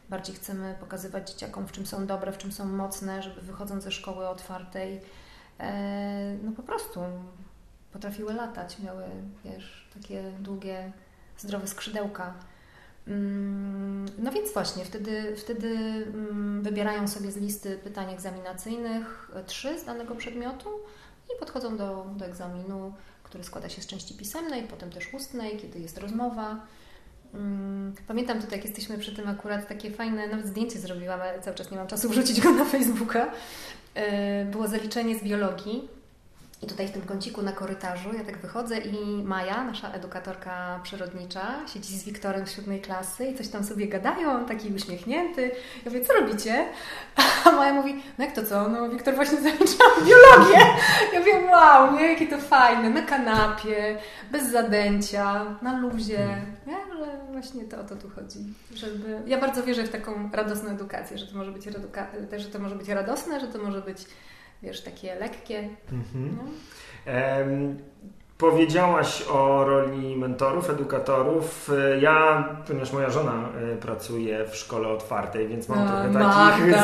[0.08, 3.92] Bardziej chcemy pokazywać dzieciakom, w czym są dobre, w czym są mocne, żeby wychodząc ze
[3.92, 5.00] szkoły otwartej,
[5.58, 7.00] e, no po prostu
[7.92, 9.04] potrafiły latać, miały,
[9.44, 10.92] wiesz, takie długie
[11.38, 12.34] zdrowe skrzydełka.
[13.08, 19.78] Mm, no więc właśnie, wtedy, wtedy mm, wybierają sobie z listy pytań egzaminacyjnych e, trzy
[19.78, 20.68] z danego przedmiotu
[21.36, 25.78] i podchodzą do, do egzaminu, który składa się z części pisemnej, potem też ustnej, kiedy
[25.78, 26.60] jest rozmowa.
[27.34, 31.56] Mm, pamiętam tutaj, jak jesteśmy przy tym akurat takie fajne, nawet zdjęcie zrobiłam, ale cały
[31.56, 33.32] czas nie mam czasu wrzucić go na Facebooka.
[33.94, 35.88] E, było zaliczenie z biologii
[36.62, 41.66] i tutaj w tym kąciku na korytarzu ja tak wychodzę i Maja, nasza edukatorka przyrodnicza,
[41.74, 45.50] siedzi z Wiktorem z siódmej klasy i coś tam sobie gadają, taki uśmiechnięty.
[45.84, 46.66] Ja mówię, co robicie?
[47.44, 48.68] A Maja mówi, no jak to co?
[48.68, 50.66] No Wiktor właśnie zaliczał biologię.
[51.12, 53.98] Ja mówię, wow, nie, jakie to fajne, na kanapie,
[54.30, 56.28] bez zadęcia, na luzie.
[56.66, 56.76] Nie?
[56.76, 58.38] Ale właśnie to o to tu chodzi.
[58.74, 59.22] Żeby...
[59.26, 62.06] Ja bardzo wierzę w taką radosną edukację, że to może być, reduka...
[62.36, 63.98] że to może być radosne, że to może być
[64.62, 65.68] wiesz, takie lekkie.
[65.92, 66.36] Mhm.
[66.36, 66.42] No.
[68.38, 71.70] Powiedziałaś o roli mentorów, edukatorów.
[72.00, 76.74] Ja, ponieważ moja żona e, pracuje w szkole otwartej, więc mam trochę takich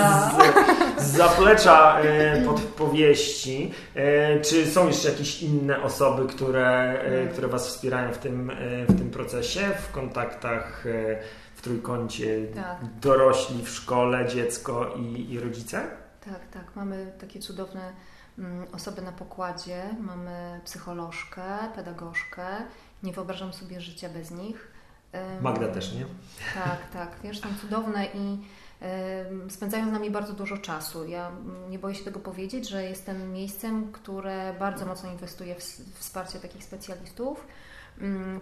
[0.99, 3.73] z, z, zaplecza e, podpowieści.
[3.95, 6.99] E, czy są jeszcze jakieś inne osoby, które,
[7.33, 8.53] które Was wspierają w tym,
[8.89, 10.85] w tym procesie, w kontaktach
[11.55, 12.77] w trójkącie tak.
[13.01, 16.02] dorośli w szkole, dziecko i, i rodzice?
[16.25, 16.77] Tak, tak.
[16.77, 17.93] Mamy takie cudowne
[18.39, 19.83] mm, osoby na pokładzie.
[20.01, 21.43] Mamy psycholożkę,
[21.75, 22.47] pedagogzkę.
[23.03, 24.73] Nie wyobrażam sobie życia bez nich.
[25.41, 26.07] Magda też, nie?
[26.55, 27.17] Tak, tak.
[27.23, 28.39] Wiesz, są cudowne i
[29.49, 31.05] spędzają z nami bardzo dużo czasu.
[31.05, 31.31] Ja
[31.71, 35.59] nie boję się tego powiedzieć, że jestem miejscem, które bardzo mocno inwestuje w
[35.99, 37.47] wsparcie takich specjalistów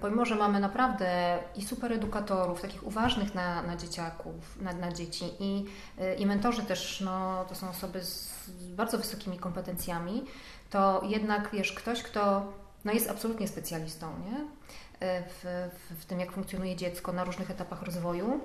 [0.01, 5.25] pomimo, że mamy naprawdę i super edukatorów, takich uważnych na, na dzieciaków, na, na dzieci
[5.41, 5.67] i,
[6.01, 8.31] y, i mentorzy też, no, to są osoby z
[8.77, 10.25] bardzo wysokimi kompetencjami,
[10.71, 12.53] to jednak, wiesz, ktoś, kto
[12.85, 14.39] no, jest absolutnie specjalistą nie?
[14.39, 18.41] Y, w, w, w tym, jak funkcjonuje dziecko na różnych etapach rozwoju.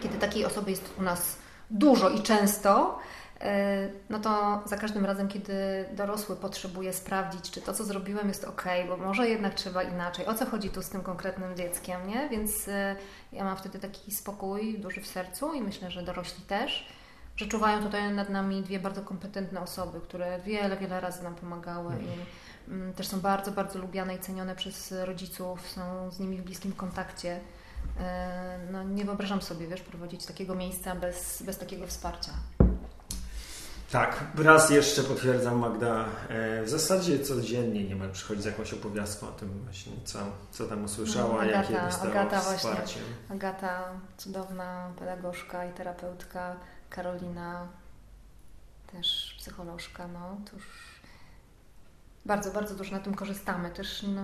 [0.00, 1.36] Kiedy takiej osoby jest u nas
[1.70, 2.98] dużo i często,
[4.10, 5.54] no to za każdym razem, kiedy
[5.92, 10.26] dorosły potrzebuje sprawdzić, czy to, co zrobiłem, jest ok, bo może jednak trzeba inaczej.
[10.26, 12.28] O co chodzi tu z tym konkretnym dzieckiem, nie?
[12.28, 12.96] Więc e,
[13.32, 16.88] ja mam wtedy taki spokój duży w sercu i myślę, że dorośli też,
[17.36, 21.92] że czuwają tutaj nad nami dwie bardzo kompetentne osoby, które wiele, wiele razy nam pomagały
[21.92, 22.12] mhm.
[22.68, 26.44] i mm, też są bardzo, bardzo lubiane i cenione przez rodziców, są z nimi w
[26.44, 27.40] bliskim kontakcie.
[28.00, 32.32] E, no, nie wyobrażam sobie, wiesz, prowadzić takiego miejsca bez, bez takiego wsparcia.
[33.94, 39.32] Tak, raz jeszcze potwierdzam Magda, e, w zasadzie codziennie niemal przychodzi z jakąś opowiastką o
[39.32, 40.18] tym właśnie, co,
[40.50, 42.78] co tam usłyszała, no, Agata, jakie dostała Agata wsparcie.
[42.78, 43.84] Właśnie, Agata,
[44.16, 46.56] cudowna pedagogzka i terapeutka,
[46.90, 47.68] Karolina,
[48.92, 50.66] też psycholożka, no to już
[52.26, 53.70] bardzo, bardzo dużo na tym korzystamy.
[53.70, 54.22] Też, no,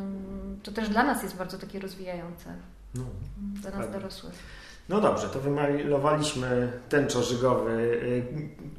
[0.62, 2.54] to też dla nas jest bardzo takie rozwijające.
[2.94, 3.04] No,
[3.38, 4.34] dla nas dorosłych.
[4.90, 8.22] No dobrze, to wymalowaliśmy tęczo-żygowy y,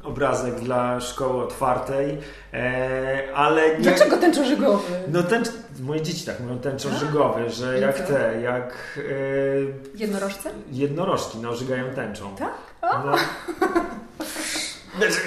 [0.04, 2.18] obrazek dla szkoły otwartej,
[2.54, 3.78] e, ale...
[3.78, 3.84] Nie...
[3.84, 4.84] Dlaczego tęczo-żygowy?
[5.08, 5.48] No tęcz...
[5.80, 8.74] moje dzieci tak mówią tęczo-żygowy, że jak te, jak...
[8.98, 10.50] E, Jednorożce?
[10.72, 12.36] Jednorożki, no, żygają tęczą.
[12.36, 12.54] Tak?
[12.82, 13.24] No, znaczy,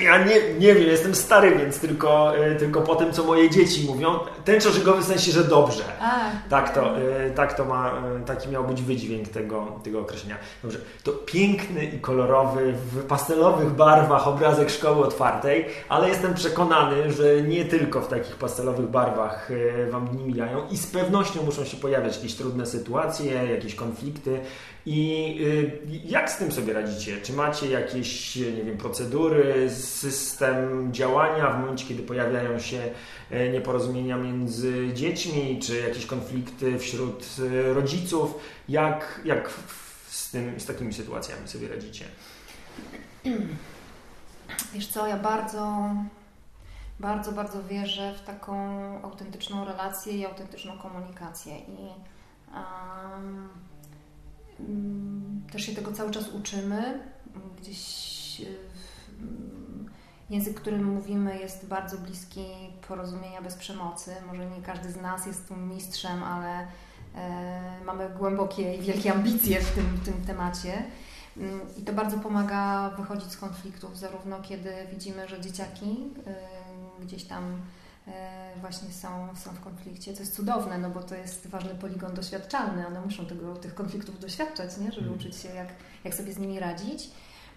[0.03, 3.87] ja nie, nie wiem, jestem stary, więc tylko, e, tylko po tym, co moje dzieci
[3.87, 5.85] mówią, tęczo żygowy w sensie, że dobrze.
[6.00, 10.37] A, tak, to, e, tak to ma, e, taki miał być wydźwięk tego, tego określenia.
[10.62, 17.42] Dobrze, to piękny i kolorowy, w pastelowych barwach obrazek szkoły otwartej, ale jestem przekonany, że
[17.42, 19.48] nie tylko w takich pastelowych barwach
[19.90, 24.40] Wam dni mijają i z pewnością muszą się pojawiać jakieś trudne sytuacje, jakieś konflikty,
[24.86, 27.20] i y, jak z tym sobie radzicie?
[27.20, 32.90] Czy macie jakieś, nie wiem, procedury, system działania w momencie, kiedy pojawiają się
[33.30, 38.34] e, nieporozumienia między dziećmi, czy jakieś konflikty wśród e, rodziców?
[38.68, 39.50] Jak, jak
[40.08, 42.04] z, tym, z takimi sytuacjami sobie radzicie?
[44.74, 45.90] Wiesz co, ja bardzo,
[47.00, 48.54] bardzo, bardzo wierzę w taką
[49.02, 51.58] autentyczną relację i autentyczną komunikację.
[51.58, 51.78] I
[52.54, 53.48] um,
[55.54, 57.00] też się tego cały czas uczymy.
[57.60, 58.42] Gdzieś
[59.20, 59.90] mm,
[60.30, 62.44] język, którym mówimy, jest bardzo bliski
[62.88, 64.14] porozumienia bez przemocy.
[64.26, 66.66] Może nie każdy z nas jest tu mistrzem, ale
[67.14, 70.82] e, mamy głębokie i wielkie ambicje w tym, w tym temacie.
[71.36, 76.10] Mm, I to bardzo pomaga wychodzić z konfliktów, zarówno kiedy widzimy, że dzieciaki
[77.00, 77.83] y, gdzieś tam E,
[78.60, 82.86] właśnie są, są w konflikcie, co jest cudowne, no bo to jest ważny poligon doświadczalny,
[82.86, 84.92] one muszą tego, tych konfliktów doświadczać, nie?
[84.92, 85.18] żeby mm.
[85.18, 85.68] uczyć się, jak,
[86.04, 87.10] jak sobie z nimi radzić.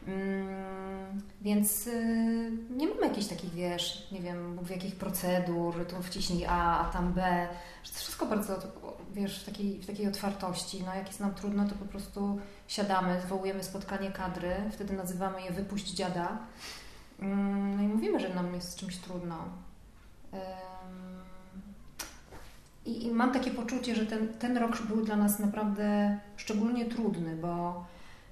[0.07, 6.45] Mm, więc y, nie mamy jakichś takich, wiesz, nie wiem, Bóg jakich procedur, tu wciśnij
[6.45, 7.47] A, a tam B.
[7.83, 8.57] To wszystko bardzo,
[9.13, 10.83] wiesz, w takiej, w takiej otwartości.
[10.85, 15.51] No, jak jest nam trudno, to po prostu siadamy, zwołujemy spotkanie kadry, wtedy nazywamy je
[15.51, 16.37] wypuść dziada.
[17.19, 19.66] Mm, no i mówimy, że nam jest czymś trudno.
[22.85, 27.35] I, I, mam takie poczucie, że ten, ten rok był dla nas naprawdę szczególnie trudny,
[27.35, 27.85] bo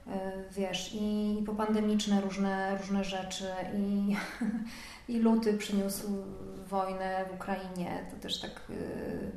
[0.08, 3.46] e, wiesz, i popandemiczne różne, różne rzeczy,
[3.78, 4.16] i,
[5.14, 6.08] i luty przyniósł
[6.68, 8.06] wojnę w Ukrainie.
[8.12, 9.32] To też tak yy,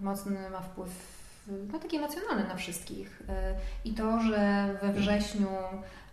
[0.00, 0.90] mocny ma wpływ,
[1.72, 3.22] no taki emocjonalny na wszystkich.
[3.28, 3.54] E,
[3.84, 5.48] I to, że we wrześniu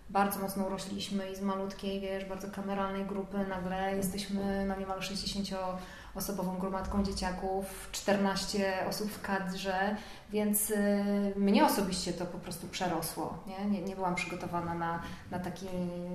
[0.10, 6.60] bardzo mocno urośliśmy i z malutkiej, wiesz, bardzo kameralnej grupy nagle jesteśmy na niemal 60-osobową
[6.60, 9.96] gromadką dzieciaków, 14 osób w kadrze,
[10.30, 13.44] więc y, mnie osobiście to po prostu przerosło.
[13.48, 15.68] Nie, nie, nie byłam przygotowana na, na, taki,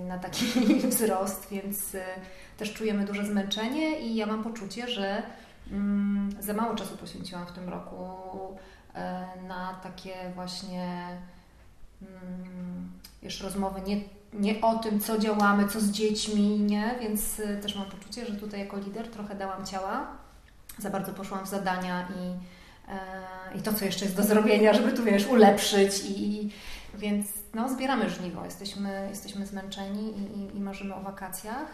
[0.09, 0.44] na taki
[0.90, 2.03] wzrost, więc y,
[2.57, 5.22] też czujemy duże zmęczenie i ja mam poczucie, że
[5.70, 8.07] mm, za mało czasu poświęciłam w tym roku
[8.94, 11.09] y, na takie właśnie
[12.03, 14.01] mm, wiesz, rozmowy nie,
[14.33, 16.95] nie o tym, co działamy, co z dziećmi, nie?
[17.01, 20.07] Więc y, też mam poczucie, że tutaj jako lider trochę dałam ciała,
[20.79, 22.35] za bardzo poszłam w zadania i,
[22.93, 26.51] e, i to, co jeszcze jest do zrobienia, żeby tu, wiesz, ulepszyć i
[26.95, 31.67] więc no, zbieramy żniwo, jesteśmy, jesteśmy zmęczeni i, i, i marzymy o wakacjach.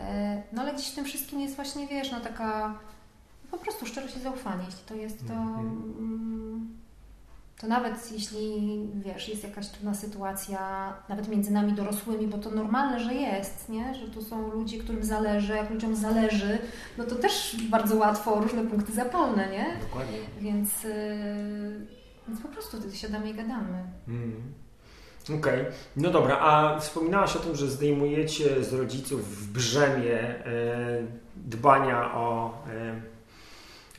[0.00, 2.78] E, no ale gdzieś w tym wszystkim jest właśnie, wiesz, no taka
[3.50, 4.64] po prostu szczerość i zaufanie.
[4.64, 5.32] Jeśli to jest to...
[5.32, 5.66] Mhm.
[5.98, 6.78] Mm,
[7.58, 13.00] to nawet jeśli, wiesz, jest jakaś trudna sytuacja, nawet między nami dorosłymi, bo to normalne,
[13.00, 13.94] że jest, nie?
[13.94, 16.58] Że tu są ludzie, którym zależy, jak ludziom zależy,
[16.98, 19.66] no to też bardzo łatwo różne punkty zapalne, nie?
[19.80, 20.18] Dokładnie.
[20.40, 21.86] Więc, yy,
[22.28, 23.82] więc po prostu wtedy siadamy i gadamy.
[24.08, 24.54] Mm.
[25.24, 25.72] Okej, okay.
[25.96, 30.44] no dobra, a wspominałaś o tym, że zdejmujecie z rodziców w brzemię e,
[31.36, 33.17] dbania o e,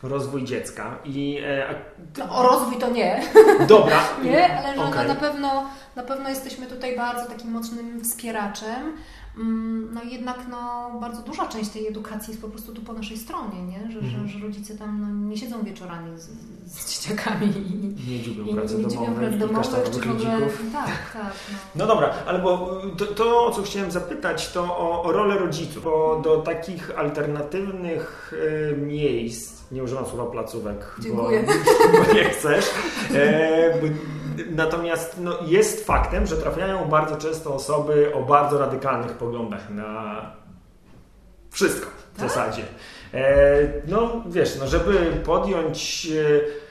[0.04, 1.40] rozwój dziecka i...
[1.46, 1.76] E,
[2.18, 3.22] no, o rozwój to nie.
[3.68, 4.04] Dobra.
[4.24, 5.08] nie, ale że okay.
[5.08, 8.98] na, pewno, na pewno jesteśmy tutaj bardzo takim mocnym wspieraczem.
[9.40, 13.18] Mm, no jednak no, bardzo duża część tej edukacji jest po prostu tu po naszej
[13.18, 13.92] stronie, nie?
[13.92, 14.10] Że, mm.
[14.10, 14.28] że, mhm.
[14.28, 16.30] że, rodzice tam no, nie siedzą wieczorami z,
[16.66, 21.34] z dzieciakami i nie dziubią pracy nie, domowej, domowych, czy w ogóle, tak, tak.
[21.52, 21.58] No.
[21.76, 25.84] no dobra, ale bo to, to, o co chciałem zapytać, to o, o rolę rodziców,
[25.84, 31.24] bo do takich alternatywnych y, miejsc nie używam słowa placówek, bo,
[31.94, 32.66] bo, nie chcesz.
[33.16, 33.74] E,
[34.50, 40.22] natomiast no, jest faktem, że trafiają bardzo często osoby o bardzo radykalnych poglądach na
[41.52, 42.30] wszystko w tak?
[42.30, 42.64] zasadzie.
[43.14, 46.70] E, no wiesz, no, żeby podjąć e,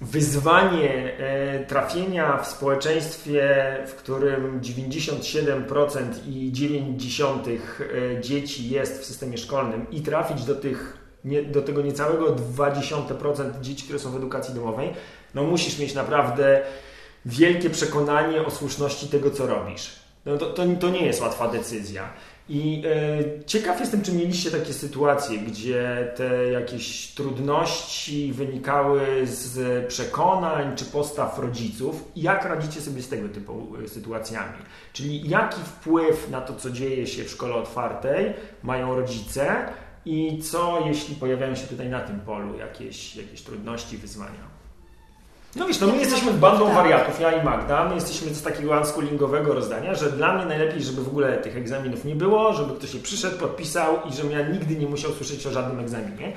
[0.00, 9.38] wyzwanie e, trafienia w społeczeństwie, w którym 97% i 9 e, dzieci jest w systemie
[9.38, 14.54] szkolnym i trafić do, tych, nie, do tego niecałego 20% dzieci, które są w edukacji
[14.54, 14.92] domowej,
[15.34, 16.62] no musisz mieć naprawdę
[17.26, 20.00] wielkie przekonanie o słuszności tego, co robisz.
[20.26, 22.10] No to, to, to nie jest łatwa decyzja.
[22.48, 30.76] I e, ciekaw jestem, czy mieliście takie sytuacje, gdzie te jakieś trudności wynikały z przekonań
[30.76, 32.04] czy postaw rodziców.
[32.16, 34.58] Jak radzicie sobie z tego typu e, sytuacjami?
[34.92, 39.72] Czyli jaki wpływ na to, co dzieje się w szkole otwartej mają rodzice
[40.04, 44.49] i co, jeśli pojawiają się tutaj na tym polu jakieś, jakieś trudności, wyzwania?
[45.56, 46.74] No wiesz, no my jesteśmy bandą tak.
[46.74, 51.02] wariatów, ja i Magda, my jesteśmy z takiego unschoolingowego rozdania, że dla mnie najlepiej, żeby
[51.02, 54.76] w ogóle tych egzaminów nie było, żeby ktoś się przyszedł, podpisał i żebym ja nigdy
[54.76, 56.32] nie musiał słyszeć o żadnym egzaminie.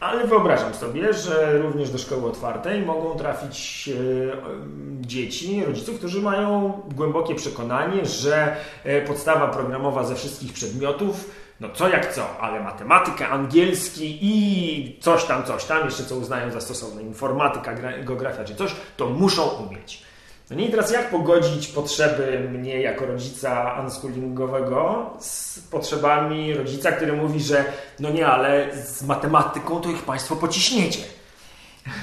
[0.00, 6.72] Ale wyobrażam sobie, że również do szkoły otwartej mogą trafić e, dzieci, rodziców, którzy mają
[6.94, 13.28] głębokie przekonanie, że e, podstawa programowa ze wszystkich przedmiotów no co jak co, ale matematyka,
[13.28, 18.76] angielski i coś tam, coś tam, jeszcze co uznają za stosowne, informatyka, geografia czy coś,
[18.96, 20.06] to muszą umieć.
[20.50, 27.40] No i teraz jak pogodzić potrzeby mnie jako rodzica unschoolingowego z potrzebami rodzica, który mówi,
[27.40, 27.64] że
[28.00, 31.00] no nie, ale z matematyką to ich Państwo pociśniecie.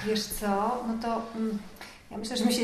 [0.06, 0.48] Wiesz co,
[0.88, 1.58] no to mm,
[2.12, 2.64] ja myślę, że my się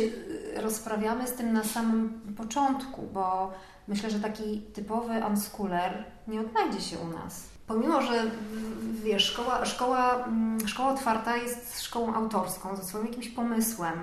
[0.55, 3.53] rozprawiamy z tym na samym początku, bo
[3.89, 7.43] myślę, że taki typowy unschooler nie odnajdzie się u nas.
[7.67, 8.31] Pomimo, że
[9.03, 13.93] wiesz, szkoła, szkoła, mm, szkoła otwarta jest szkołą autorską, ze swoim jakimś pomysłem,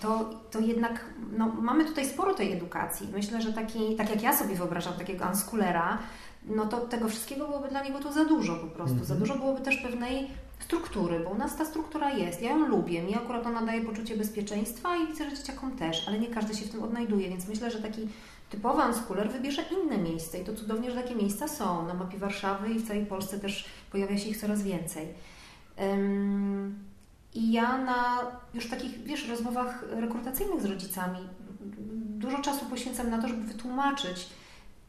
[0.00, 1.04] to, to jednak
[1.38, 3.08] no, mamy tutaj sporo tej edukacji.
[3.12, 5.98] Myślę, że taki, tak jak ja sobie wyobrażam takiego unschoolera,
[6.46, 8.94] no to tego wszystkiego byłoby dla niego tu za dużo po prostu.
[8.94, 9.08] Mm -hmm.
[9.08, 9.20] Za mhm.
[9.20, 10.30] dużo byłoby też pewnej
[10.60, 12.42] struktury, bo u nas ta struktura jest.
[12.42, 16.18] Ja ją lubię, mi akurat ona daje poczucie bezpieczeństwa i widzę, że dzieciakom też, ale
[16.18, 18.08] nie każdy się w tym odnajduje, więc myślę, że taki
[18.50, 21.86] typowy unschooler wybierze inne miejsce i to cudownie, że takie miejsca są.
[21.86, 25.06] Na mapie Warszawy i w całej Polsce też pojawia się ich coraz więcej.
[27.34, 28.18] I ja na
[28.54, 31.18] już takich, wiesz, rozmowach rekrutacyjnych z rodzicami
[32.18, 34.28] dużo czasu poświęcam na to, żeby wytłumaczyć,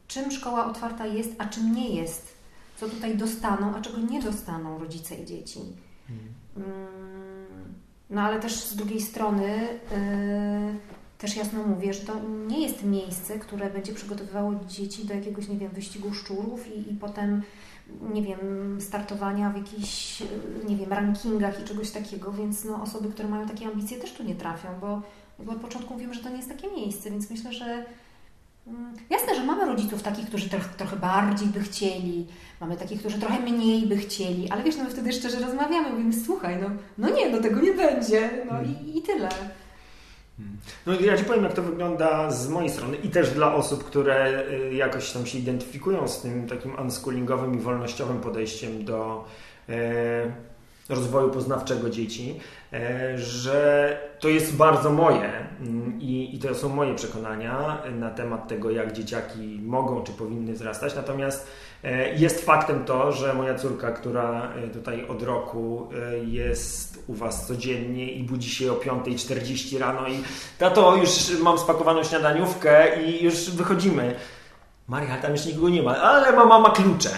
[0.08, 2.39] czym szkoła otwarta jest, a czym nie jest
[2.80, 5.60] co tutaj dostaną, a czego nie dostaną rodzice i dzieci.
[6.08, 7.74] Hmm.
[8.10, 10.78] No ale też z drugiej strony yy,
[11.18, 15.56] też jasno mówię, że to nie jest miejsce, które będzie przygotowywało dzieci do jakiegoś, nie
[15.56, 17.42] wiem, wyścigu szczurów i, i potem,
[18.14, 18.38] nie wiem,
[18.80, 20.22] startowania w jakichś,
[20.68, 24.22] nie wiem, rankingach i czegoś takiego, więc no, osoby, które mają takie ambicje też tu
[24.22, 25.02] nie trafią, bo,
[25.38, 27.84] bo od początku mówimy, że to nie jest takie miejsce, więc myślę, że Mm,
[29.10, 32.26] jasne, że mamy rodziców takich, którzy trochę, trochę bardziej by chcieli,
[32.60, 36.12] mamy takich, którzy trochę mniej by chcieli, ale wiesz, no my wtedy szczerze rozmawiamy, mówimy,
[36.24, 38.94] słuchaj, no, no nie, no tego nie będzie, no i, hmm.
[38.94, 39.28] i tyle.
[40.36, 40.56] Hmm.
[40.86, 44.44] No ja Ci powiem, jak to wygląda z mojej strony i też dla osób, które
[44.50, 49.24] y, jakoś tam się identyfikują z tym takim unschoolingowym i wolnościowym podejściem do
[49.68, 50.32] e,
[50.90, 52.40] rozwoju poznawczego dzieci,
[52.72, 55.30] e, że to jest bardzo moje
[55.60, 60.52] mm, i, i to są moje przekonania na temat tego, jak dzieciaki mogą czy powinny
[60.52, 60.94] wzrastać.
[60.96, 61.46] Natomiast
[61.84, 65.88] e, jest faktem to, że moja córka, która e, tutaj od roku
[66.26, 70.22] jest u Was codziennie i budzi się o 5.40 rano i
[70.58, 74.14] tato, już mam spakowaną śniadaniówkę i już wychodzimy.
[74.88, 77.10] Maria, tam jeszcze nikogo nie ma, ale mama ma klucze.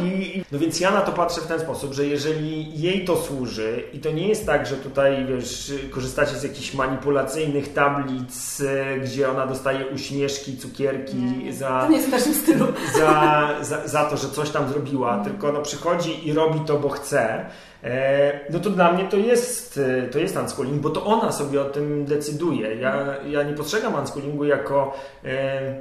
[0.00, 3.82] I, no więc ja na to patrzę w ten sposób, że jeżeli jej to służy
[3.92, 8.62] i to nie jest tak, że tutaj wiesz, korzystacie z jakichś manipulacyjnych tablic,
[9.04, 12.66] gdzie ona dostaje uśmieszki, cukierki nie, za, to nie jest w naszym stylu.
[12.98, 15.24] Za, za, za to, że coś tam zrobiła, mm.
[15.24, 17.46] tylko ona przychodzi i robi to, bo chce.
[17.84, 19.80] E, no to dla mnie to jest,
[20.12, 22.74] to jest unschooling, bo to ona sobie o tym decyduje.
[22.74, 25.74] Ja, ja nie postrzegam unschoolingu jako e,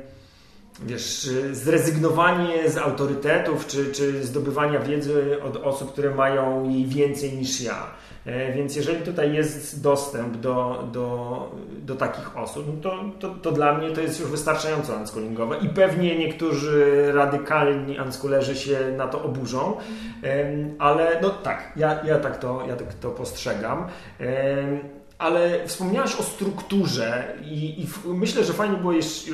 [0.86, 7.62] wiesz, zrezygnowanie z autorytetów, czy, czy zdobywania wiedzy od osób, które mają jej więcej niż
[7.62, 7.88] ja.
[8.26, 11.52] E, więc jeżeli tutaj jest dostęp do, do,
[11.82, 15.70] do takich osób, no to, to, to dla mnie to jest już wystarczająco unschoolingowe i
[15.70, 19.78] pewnie niektórzy radykalni unschoolerzy się na to oburzą,
[20.80, 23.88] ale no tak, ja, ja, tak, to, ja tak to postrzegam
[25.20, 29.32] ale wspomniałaś o strukturze i, i myślę, że fajnie było jeszcze,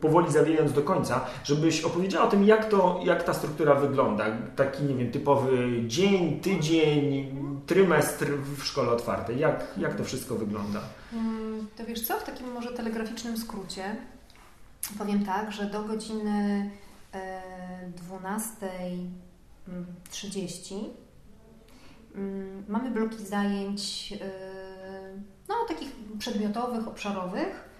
[0.00, 4.24] powoli zawijając do końca, żebyś opowiedziała o tym, jak, to, jak ta struktura wygląda.
[4.56, 7.30] Taki, nie wiem, typowy dzień, tydzień,
[7.66, 9.38] trymestr w szkole otwartej.
[9.38, 10.80] Jak, jak to wszystko wygląda?
[11.12, 13.96] Mm, to wiesz co, w takim może telegraficznym skrócie
[14.98, 16.70] powiem tak, że do godziny
[18.08, 20.74] 12.30
[22.14, 24.12] mm, mamy bloki zajęć,
[25.60, 27.72] no takich przedmiotowych, obszarowych.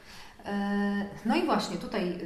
[1.24, 2.18] No i właśnie tutaj,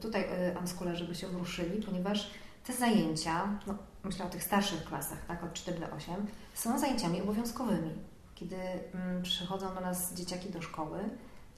[0.00, 0.24] tutaj
[0.60, 2.30] unschoolerzy by się ruszyli, ponieważ
[2.66, 3.74] te zajęcia, no,
[4.04, 6.14] myślę o tych starszych klasach, tak, od 4 do 8,
[6.54, 7.90] są zajęciami obowiązkowymi.
[8.34, 10.98] Kiedy mm, przychodzą do nas dzieciaki do szkoły,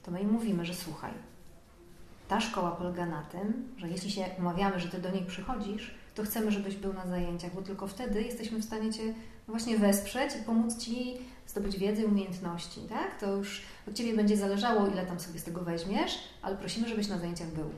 [0.03, 1.11] to my im mówimy, że słuchaj,
[2.27, 6.23] ta szkoła polega na tym, że jeśli się umawiamy, że Ty do niej przychodzisz, to
[6.23, 9.13] chcemy, żebyś był na zajęciach, bo tylko wtedy jesteśmy w stanie Cię
[9.47, 11.17] właśnie wesprzeć i pomóc Ci
[11.49, 13.19] zdobyć wiedzę i umiejętności, tak?
[13.19, 17.07] To już od Ciebie będzie zależało, ile tam sobie z tego weźmiesz, ale prosimy, żebyś
[17.07, 17.69] na zajęciach był.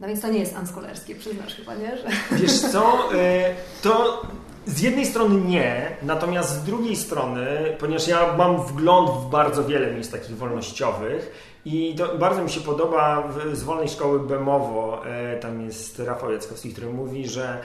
[0.00, 1.96] No więc to nie jest unschoolerskie, przyznasz chyba, nie?
[1.96, 2.08] Że...
[2.32, 4.22] Wiesz co, e, to
[4.66, 7.46] z jednej strony nie, natomiast z drugiej strony,
[7.78, 13.32] ponieważ ja mam wgląd w bardzo wiele miejsc takich wolnościowych i bardzo mi się podoba
[13.52, 17.60] z Wolnej Szkoły Bemowo, e, tam jest Rafał Jackowski, który mówi, że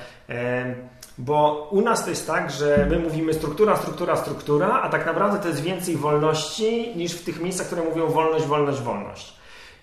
[1.18, 5.40] bo u nas to jest tak, że my mówimy struktura, struktura, struktura, a tak naprawdę
[5.40, 9.34] to jest więcej wolności niż w tych miejscach, które mówią wolność, wolność, wolność.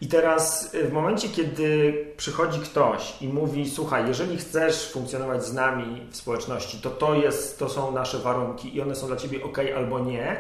[0.01, 5.53] I teraz y, w momencie, kiedy przychodzi ktoś i mówi, słuchaj, jeżeli chcesz funkcjonować z
[5.53, 9.45] nami w społeczności, to to, jest, to są nasze warunki i one są dla Ciebie
[9.45, 10.37] ok albo nie,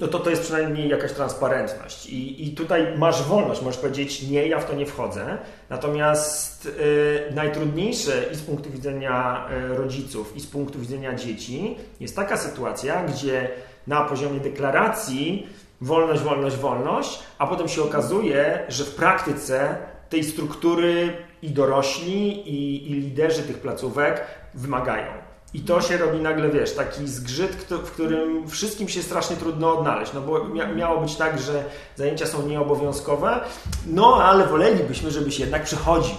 [0.00, 2.06] no to to jest przynajmniej jakaś transparentność.
[2.06, 5.38] I, i tutaj masz wolność, możesz powiedzieć, nie, ja w to nie wchodzę.
[5.70, 12.16] Natomiast y, najtrudniejsze i z punktu widzenia y, rodziców, i z punktu widzenia dzieci jest
[12.16, 13.48] taka sytuacja, gdzie
[13.86, 15.46] na poziomie deklaracji
[15.80, 19.76] wolność, wolność, wolność, a potem się okazuje, że w praktyce
[20.08, 24.24] tej struktury i dorośli, i, i liderzy tych placówek
[24.54, 25.23] wymagają.
[25.54, 30.12] I to się robi nagle, wiesz, taki zgrzyt, w którym wszystkim się strasznie trudno odnaleźć.
[30.12, 30.44] No bo
[30.76, 31.64] miało być tak, że
[31.96, 33.40] zajęcia są nieobowiązkowe,
[33.86, 36.16] no ale wolelibyśmy, żebyś jednak przychodził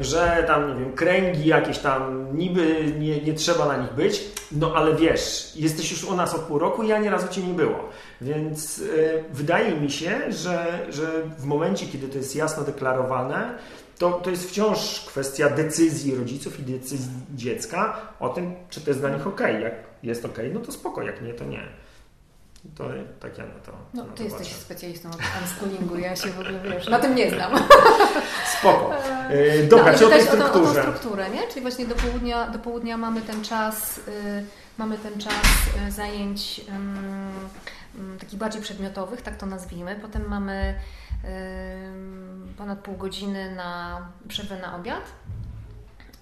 [0.00, 4.72] że tam, nie wiem, kręgi jakieś tam, niby nie, nie trzeba na nich być, no
[4.74, 7.54] ale wiesz, jesteś już u nas od pół roku i ja nie razu Cię nie
[7.54, 7.78] było.
[8.20, 13.58] Więc y, wydaje mi się, że, że w momencie, kiedy to jest jasno deklarowane,
[13.98, 19.00] to, to jest wciąż kwestia decyzji rodziców i decyzji dziecka o tym, czy to jest
[19.00, 19.40] dla nich ok.
[19.40, 21.62] Jak jest ok, no to spoko, jak nie, to nie.
[22.74, 22.84] To
[23.20, 23.72] tak ja na to.
[23.94, 27.30] No, na ty jesteś specjalistą od unschoolingu, ja się w ogóle wiesz, na tym nie
[27.30, 27.52] znam.
[28.58, 28.94] Spoko.
[29.30, 30.68] Yy, dobra, no, czy o tej strukturze?
[30.68, 31.48] O, o tą strukturę, nie?
[31.48, 34.44] Czyli właśnie do południa, do południa mamy ten czas, yy,
[34.78, 35.34] mamy ten czas
[35.84, 36.60] yy, zajęć
[38.20, 39.96] takich bardziej przedmiotowych, tak to nazwijmy.
[40.02, 40.74] Potem mamy
[42.56, 45.04] ponad pół godziny na przerwę na obiad.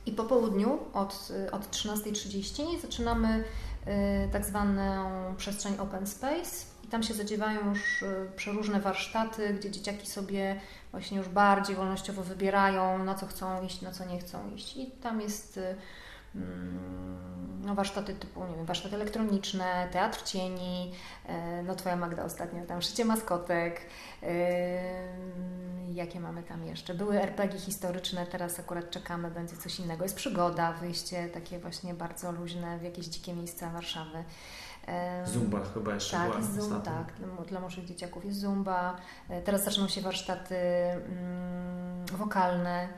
[0.06, 3.44] I po południu od, od 13.30 zaczynamy
[3.88, 9.70] Y, tak zwaną przestrzeń open space i tam się zadziewają już y, przeróżne warsztaty, gdzie
[9.70, 14.50] dzieciaki sobie właśnie już bardziej wolnościowo wybierają, na co chcą iść, na co nie chcą
[14.50, 14.76] iść.
[14.76, 15.76] I tam jest mm,
[17.64, 20.92] no, warsztaty typu, nie wiem, warsztaty elektroniczne, teatr cieni,
[21.64, 23.80] no Twoja Magda ostatnio tam szycie maskotek,
[25.92, 26.94] jakie mamy tam jeszcze?
[26.94, 30.02] Były RPG historyczne, teraz akurat czekamy, będzie coś innego.
[30.02, 34.24] Jest przygoda, wyjście takie właśnie bardzo luźne w jakieś dzikie miejsca Warszawy.
[35.24, 36.42] Zumba chyba jeszcze tak, była.
[36.42, 37.12] Zoom, tak,
[37.48, 38.96] dla młodszych dzieciaków jest zumba.
[39.28, 42.88] E, teraz zaczną się warsztaty mm, wokalne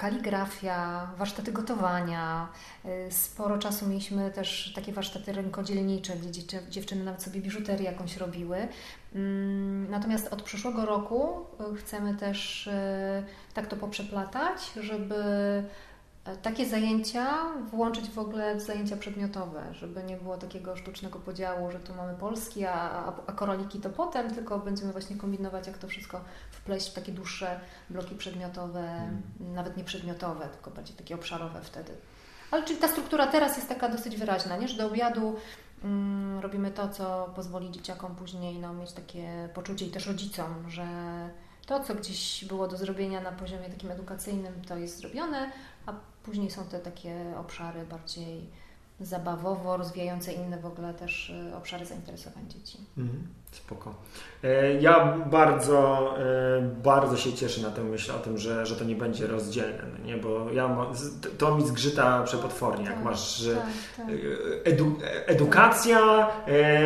[0.00, 2.48] kaligrafia, warsztaty gotowania.
[3.08, 8.68] Y, sporo czasu mieliśmy też takie warsztaty rękodzielnicze, gdzie dziewczyny nawet sobie biżuterię jakąś robiły.
[9.14, 12.72] Mm, natomiast od przyszłego roku y, chcemy też y,
[13.54, 15.24] tak to poprzeplatać, żeby
[16.42, 17.36] takie zajęcia
[17.70, 22.14] włączyć w ogóle w zajęcia przedmiotowe, żeby nie było takiego sztucznego podziału, że tu mamy
[22.14, 26.90] polski, a, a, a koraliki to potem, tylko będziemy właśnie kombinować, jak to wszystko wpleść
[26.90, 27.60] w takie dłuższe
[27.90, 29.22] bloki przedmiotowe, hmm.
[29.38, 31.92] nawet nie przedmiotowe, tylko bardziej takie obszarowe wtedy.
[32.50, 34.68] Ale czyli ta struktura teraz jest taka dosyć wyraźna, nie?
[34.68, 35.36] że do obiadu
[35.84, 40.86] mm, robimy to, co pozwoli dzieciakom później no, mieć takie poczucie i też rodzicom, że
[41.66, 45.50] to, co gdzieś było do zrobienia na poziomie takim edukacyjnym, to jest zrobione,
[45.86, 45.92] a
[46.22, 48.50] później są te takie obszary bardziej
[49.00, 52.78] zabawowo rozwijające inne w ogóle też y, obszary zainteresowań dzieci.
[52.98, 53.94] Mhm, spoko.
[54.44, 58.84] E, ja bardzo, e, bardzo się cieszę na tę myśl o tym, że, że to
[58.84, 60.16] nie będzie rozdzielne, no nie?
[60.16, 60.76] bo ja
[61.38, 63.62] to mi zgrzyta przepotwornie, tak, jak masz tak,
[63.96, 64.14] tak.
[64.14, 66.28] E, edu, edukacja...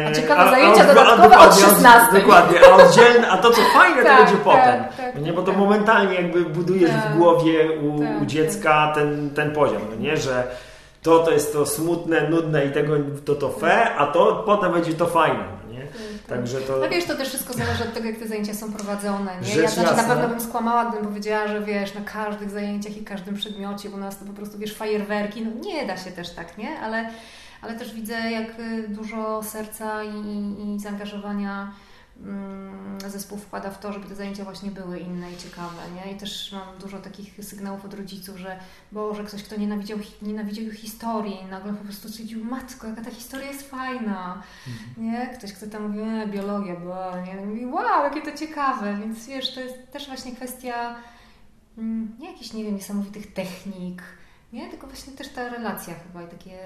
[0.08, 2.20] A ciekawe a, zajęcia a, dodatkowe od 16.
[2.20, 5.32] Dokładnie, a oddzielne, a to co fajne to tak, będzie tak, potem, tak, no nie?
[5.32, 10.16] bo to momentalnie jakby budujesz w głowie u, u dziecka ten, ten poziom, no nie?
[10.16, 10.56] że
[11.04, 12.92] to to jest to smutne, nudne i tego
[13.24, 15.44] to to fe, a to potem będzie to fajne.
[15.70, 15.86] Nie?
[16.28, 16.76] Także to...
[16.76, 19.46] No wiesz, to też wszystko zależy od tego, jak te zajęcia są prowadzone, nie?
[19.46, 23.04] Rzecz ja znaczy, na pewno bym skłamała, gdybym powiedziała, że wiesz, na każdych zajęciach i
[23.04, 26.58] każdym przedmiocie u nas to po prostu, wiesz, fajerwerki, no nie da się też tak,
[26.58, 26.80] nie?
[26.80, 27.10] Ale,
[27.62, 30.16] ale też widzę, jak y, dużo serca i,
[30.74, 31.72] i zaangażowania
[33.08, 36.12] zespół wkłada w to, żeby te zajęcia właśnie były inne i ciekawe, nie?
[36.12, 38.58] I też mam dużo takich sygnałów od rodziców, że
[38.92, 43.46] Boże, ktoś, kto nienawidział, hi- nienawidział historii, nagle po prostu stwierdził, matko, jaka ta historia
[43.46, 44.42] jest fajna,
[44.96, 45.30] nie?
[45.38, 47.46] Ktoś, kto tam mówi, e, biologia była, nie?
[47.46, 50.96] Mówi, wow, jakie to ciekawe, więc wiesz, to jest też właśnie kwestia
[51.78, 54.02] mm, nie jakichś, nie wiem, niesamowitych technik,
[54.52, 54.70] nie?
[54.70, 56.58] Tylko właśnie też ta relacja chyba i takie...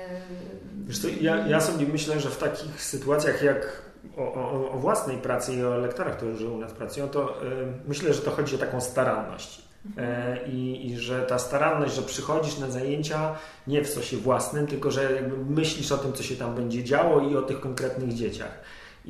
[0.87, 5.55] Wiesz co, ja, ja sobie myślę, że w takich sytuacjach jak o, o, własnej pracy
[5.55, 7.47] i o lektorach, którzy u nas pracują, to y,
[7.87, 9.63] myślę, że to chodzi o taką staranność.
[9.97, 13.35] E, I, I że ta staranność, że przychodzisz na zajęcia
[13.67, 17.21] nie w sosie własnym, tylko że jakby myślisz o tym, co się tam będzie działo
[17.21, 18.61] i o tych konkretnych dzieciach.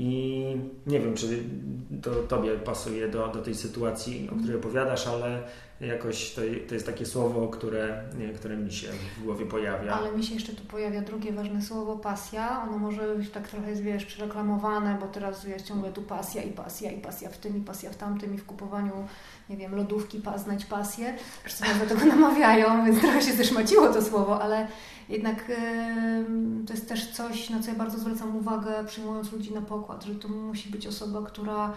[0.00, 0.44] I
[0.86, 1.42] nie wiem, czy
[2.02, 5.42] to Tobie pasuje do, do tej sytuacji, o której opowiadasz, ale
[5.80, 8.02] jakoś to, to jest takie słowo, które,
[8.36, 9.92] które mi się w głowie pojawia.
[9.92, 12.62] Ale mi się jeszcze tu pojawia drugie ważne słowo, pasja.
[12.62, 16.90] Ono może być tak trochę, wiesz, przereklamowane, bo teraz jest ciągle tu pasja i pasja
[16.90, 18.92] i pasja w tym i pasja w tamtym i w kupowaniu,
[19.50, 21.14] nie wiem, lodówki, pa, znajdź pasję.
[21.44, 24.68] Wszyscy do tego namawiają, więc trochę się zeszmaciło to słowo, ale
[25.08, 25.44] jednak
[26.66, 30.14] to jest też coś, na co ja bardzo zwracam uwagę, przyjmując ludzi na pokład, że
[30.14, 31.68] to musi być osoba, która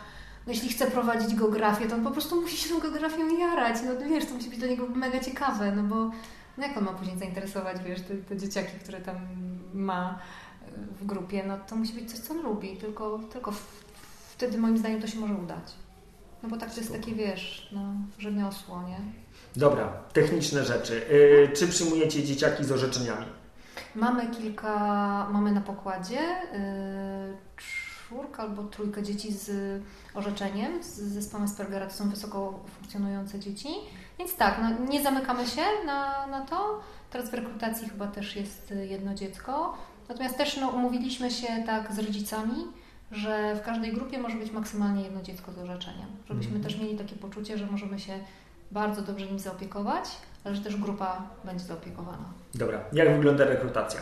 [0.47, 3.77] no jeśli chce prowadzić geografię, to on po prostu musi się tą geografią jarać.
[3.85, 6.11] No wiesz, to musi być dla niego mega ciekawe, no bo
[6.57, 9.15] no jak on ma później zainteresować, wiesz, te, te dzieciaki, które tam
[9.73, 10.19] ma
[10.67, 13.53] y, w grupie, no to musi być coś, co on lubi, tylko, tylko
[14.29, 15.73] wtedy moim zdaniem to się może udać.
[16.43, 17.81] No bo tak to jest takie, wiesz, no,
[18.19, 18.99] rzemiosło, nie?
[19.55, 20.93] Dobra, techniczne rzeczy.
[21.11, 23.25] Y, czy przyjmujecie dzieciaki z orzeczeniami?
[23.95, 24.73] Mamy kilka,
[25.31, 29.51] mamy na pokładzie y, czwórkę albo trójkę dzieci z
[30.15, 33.67] orzeczeniem, z zespołem Aspergera, to są wysoko funkcjonujące dzieci,
[34.19, 36.79] więc tak, no, nie zamykamy się na, na to.
[37.11, 39.77] Teraz w rekrutacji chyba też jest jedno dziecko,
[40.09, 42.55] natomiast też no, umówiliśmy się tak z rodzicami,
[43.11, 46.63] że w każdej grupie może być maksymalnie jedno dziecko z orzeczeniem, żebyśmy Mhm.
[46.63, 48.13] też mieli takie poczucie, że możemy się
[48.71, 50.05] bardzo dobrze nim zaopiekować,
[50.43, 52.25] ale że też grupa będzie zaopiekowana.
[52.55, 53.99] Dobra, jak wygląda rekrutacja?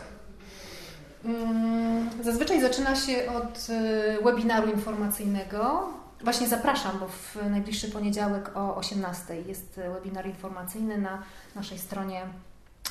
[1.25, 5.87] Mm, Zazwyczaj zaczyna się od y, webinaru informacyjnego.
[6.23, 11.23] Właśnie zapraszam, bo w najbliższy poniedziałek o 18 jest y, webinar informacyjny na
[11.55, 12.21] naszej stronie,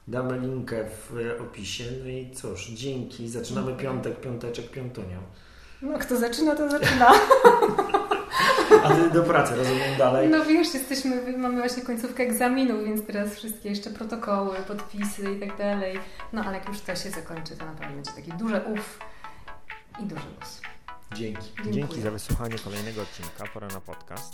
[0.10, 1.84] Damy linkę w opisie.
[2.04, 3.30] No i cóż, dzięki.
[3.30, 5.18] Zaczynamy piątek, piąteczek, piątunią.
[5.82, 7.12] No kto zaczyna, to zaczyna.
[8.84, 10.30] A Ty do pracy, rozumiem, dalej.
[10.30, 15.58] No wiesz, jesteśmy, mamy właśnie końcówkę egzaminów, więc teraz wszystkie jeszcze protokoły, podpisy i tak
[15.58, 16.00] dalej.
[16.34, 19.00] No ale jak już to się zakończy, to naprawdę będzie taki duży uf
[20.00, 20.62] i duży luz.
[21.14, 21.48] Dzięki.
[21.56, 21.74] Dziękuję.
[21.74, 24.34] Dzięki za wysłuchanie kolejnego odcinka Pora na podcast.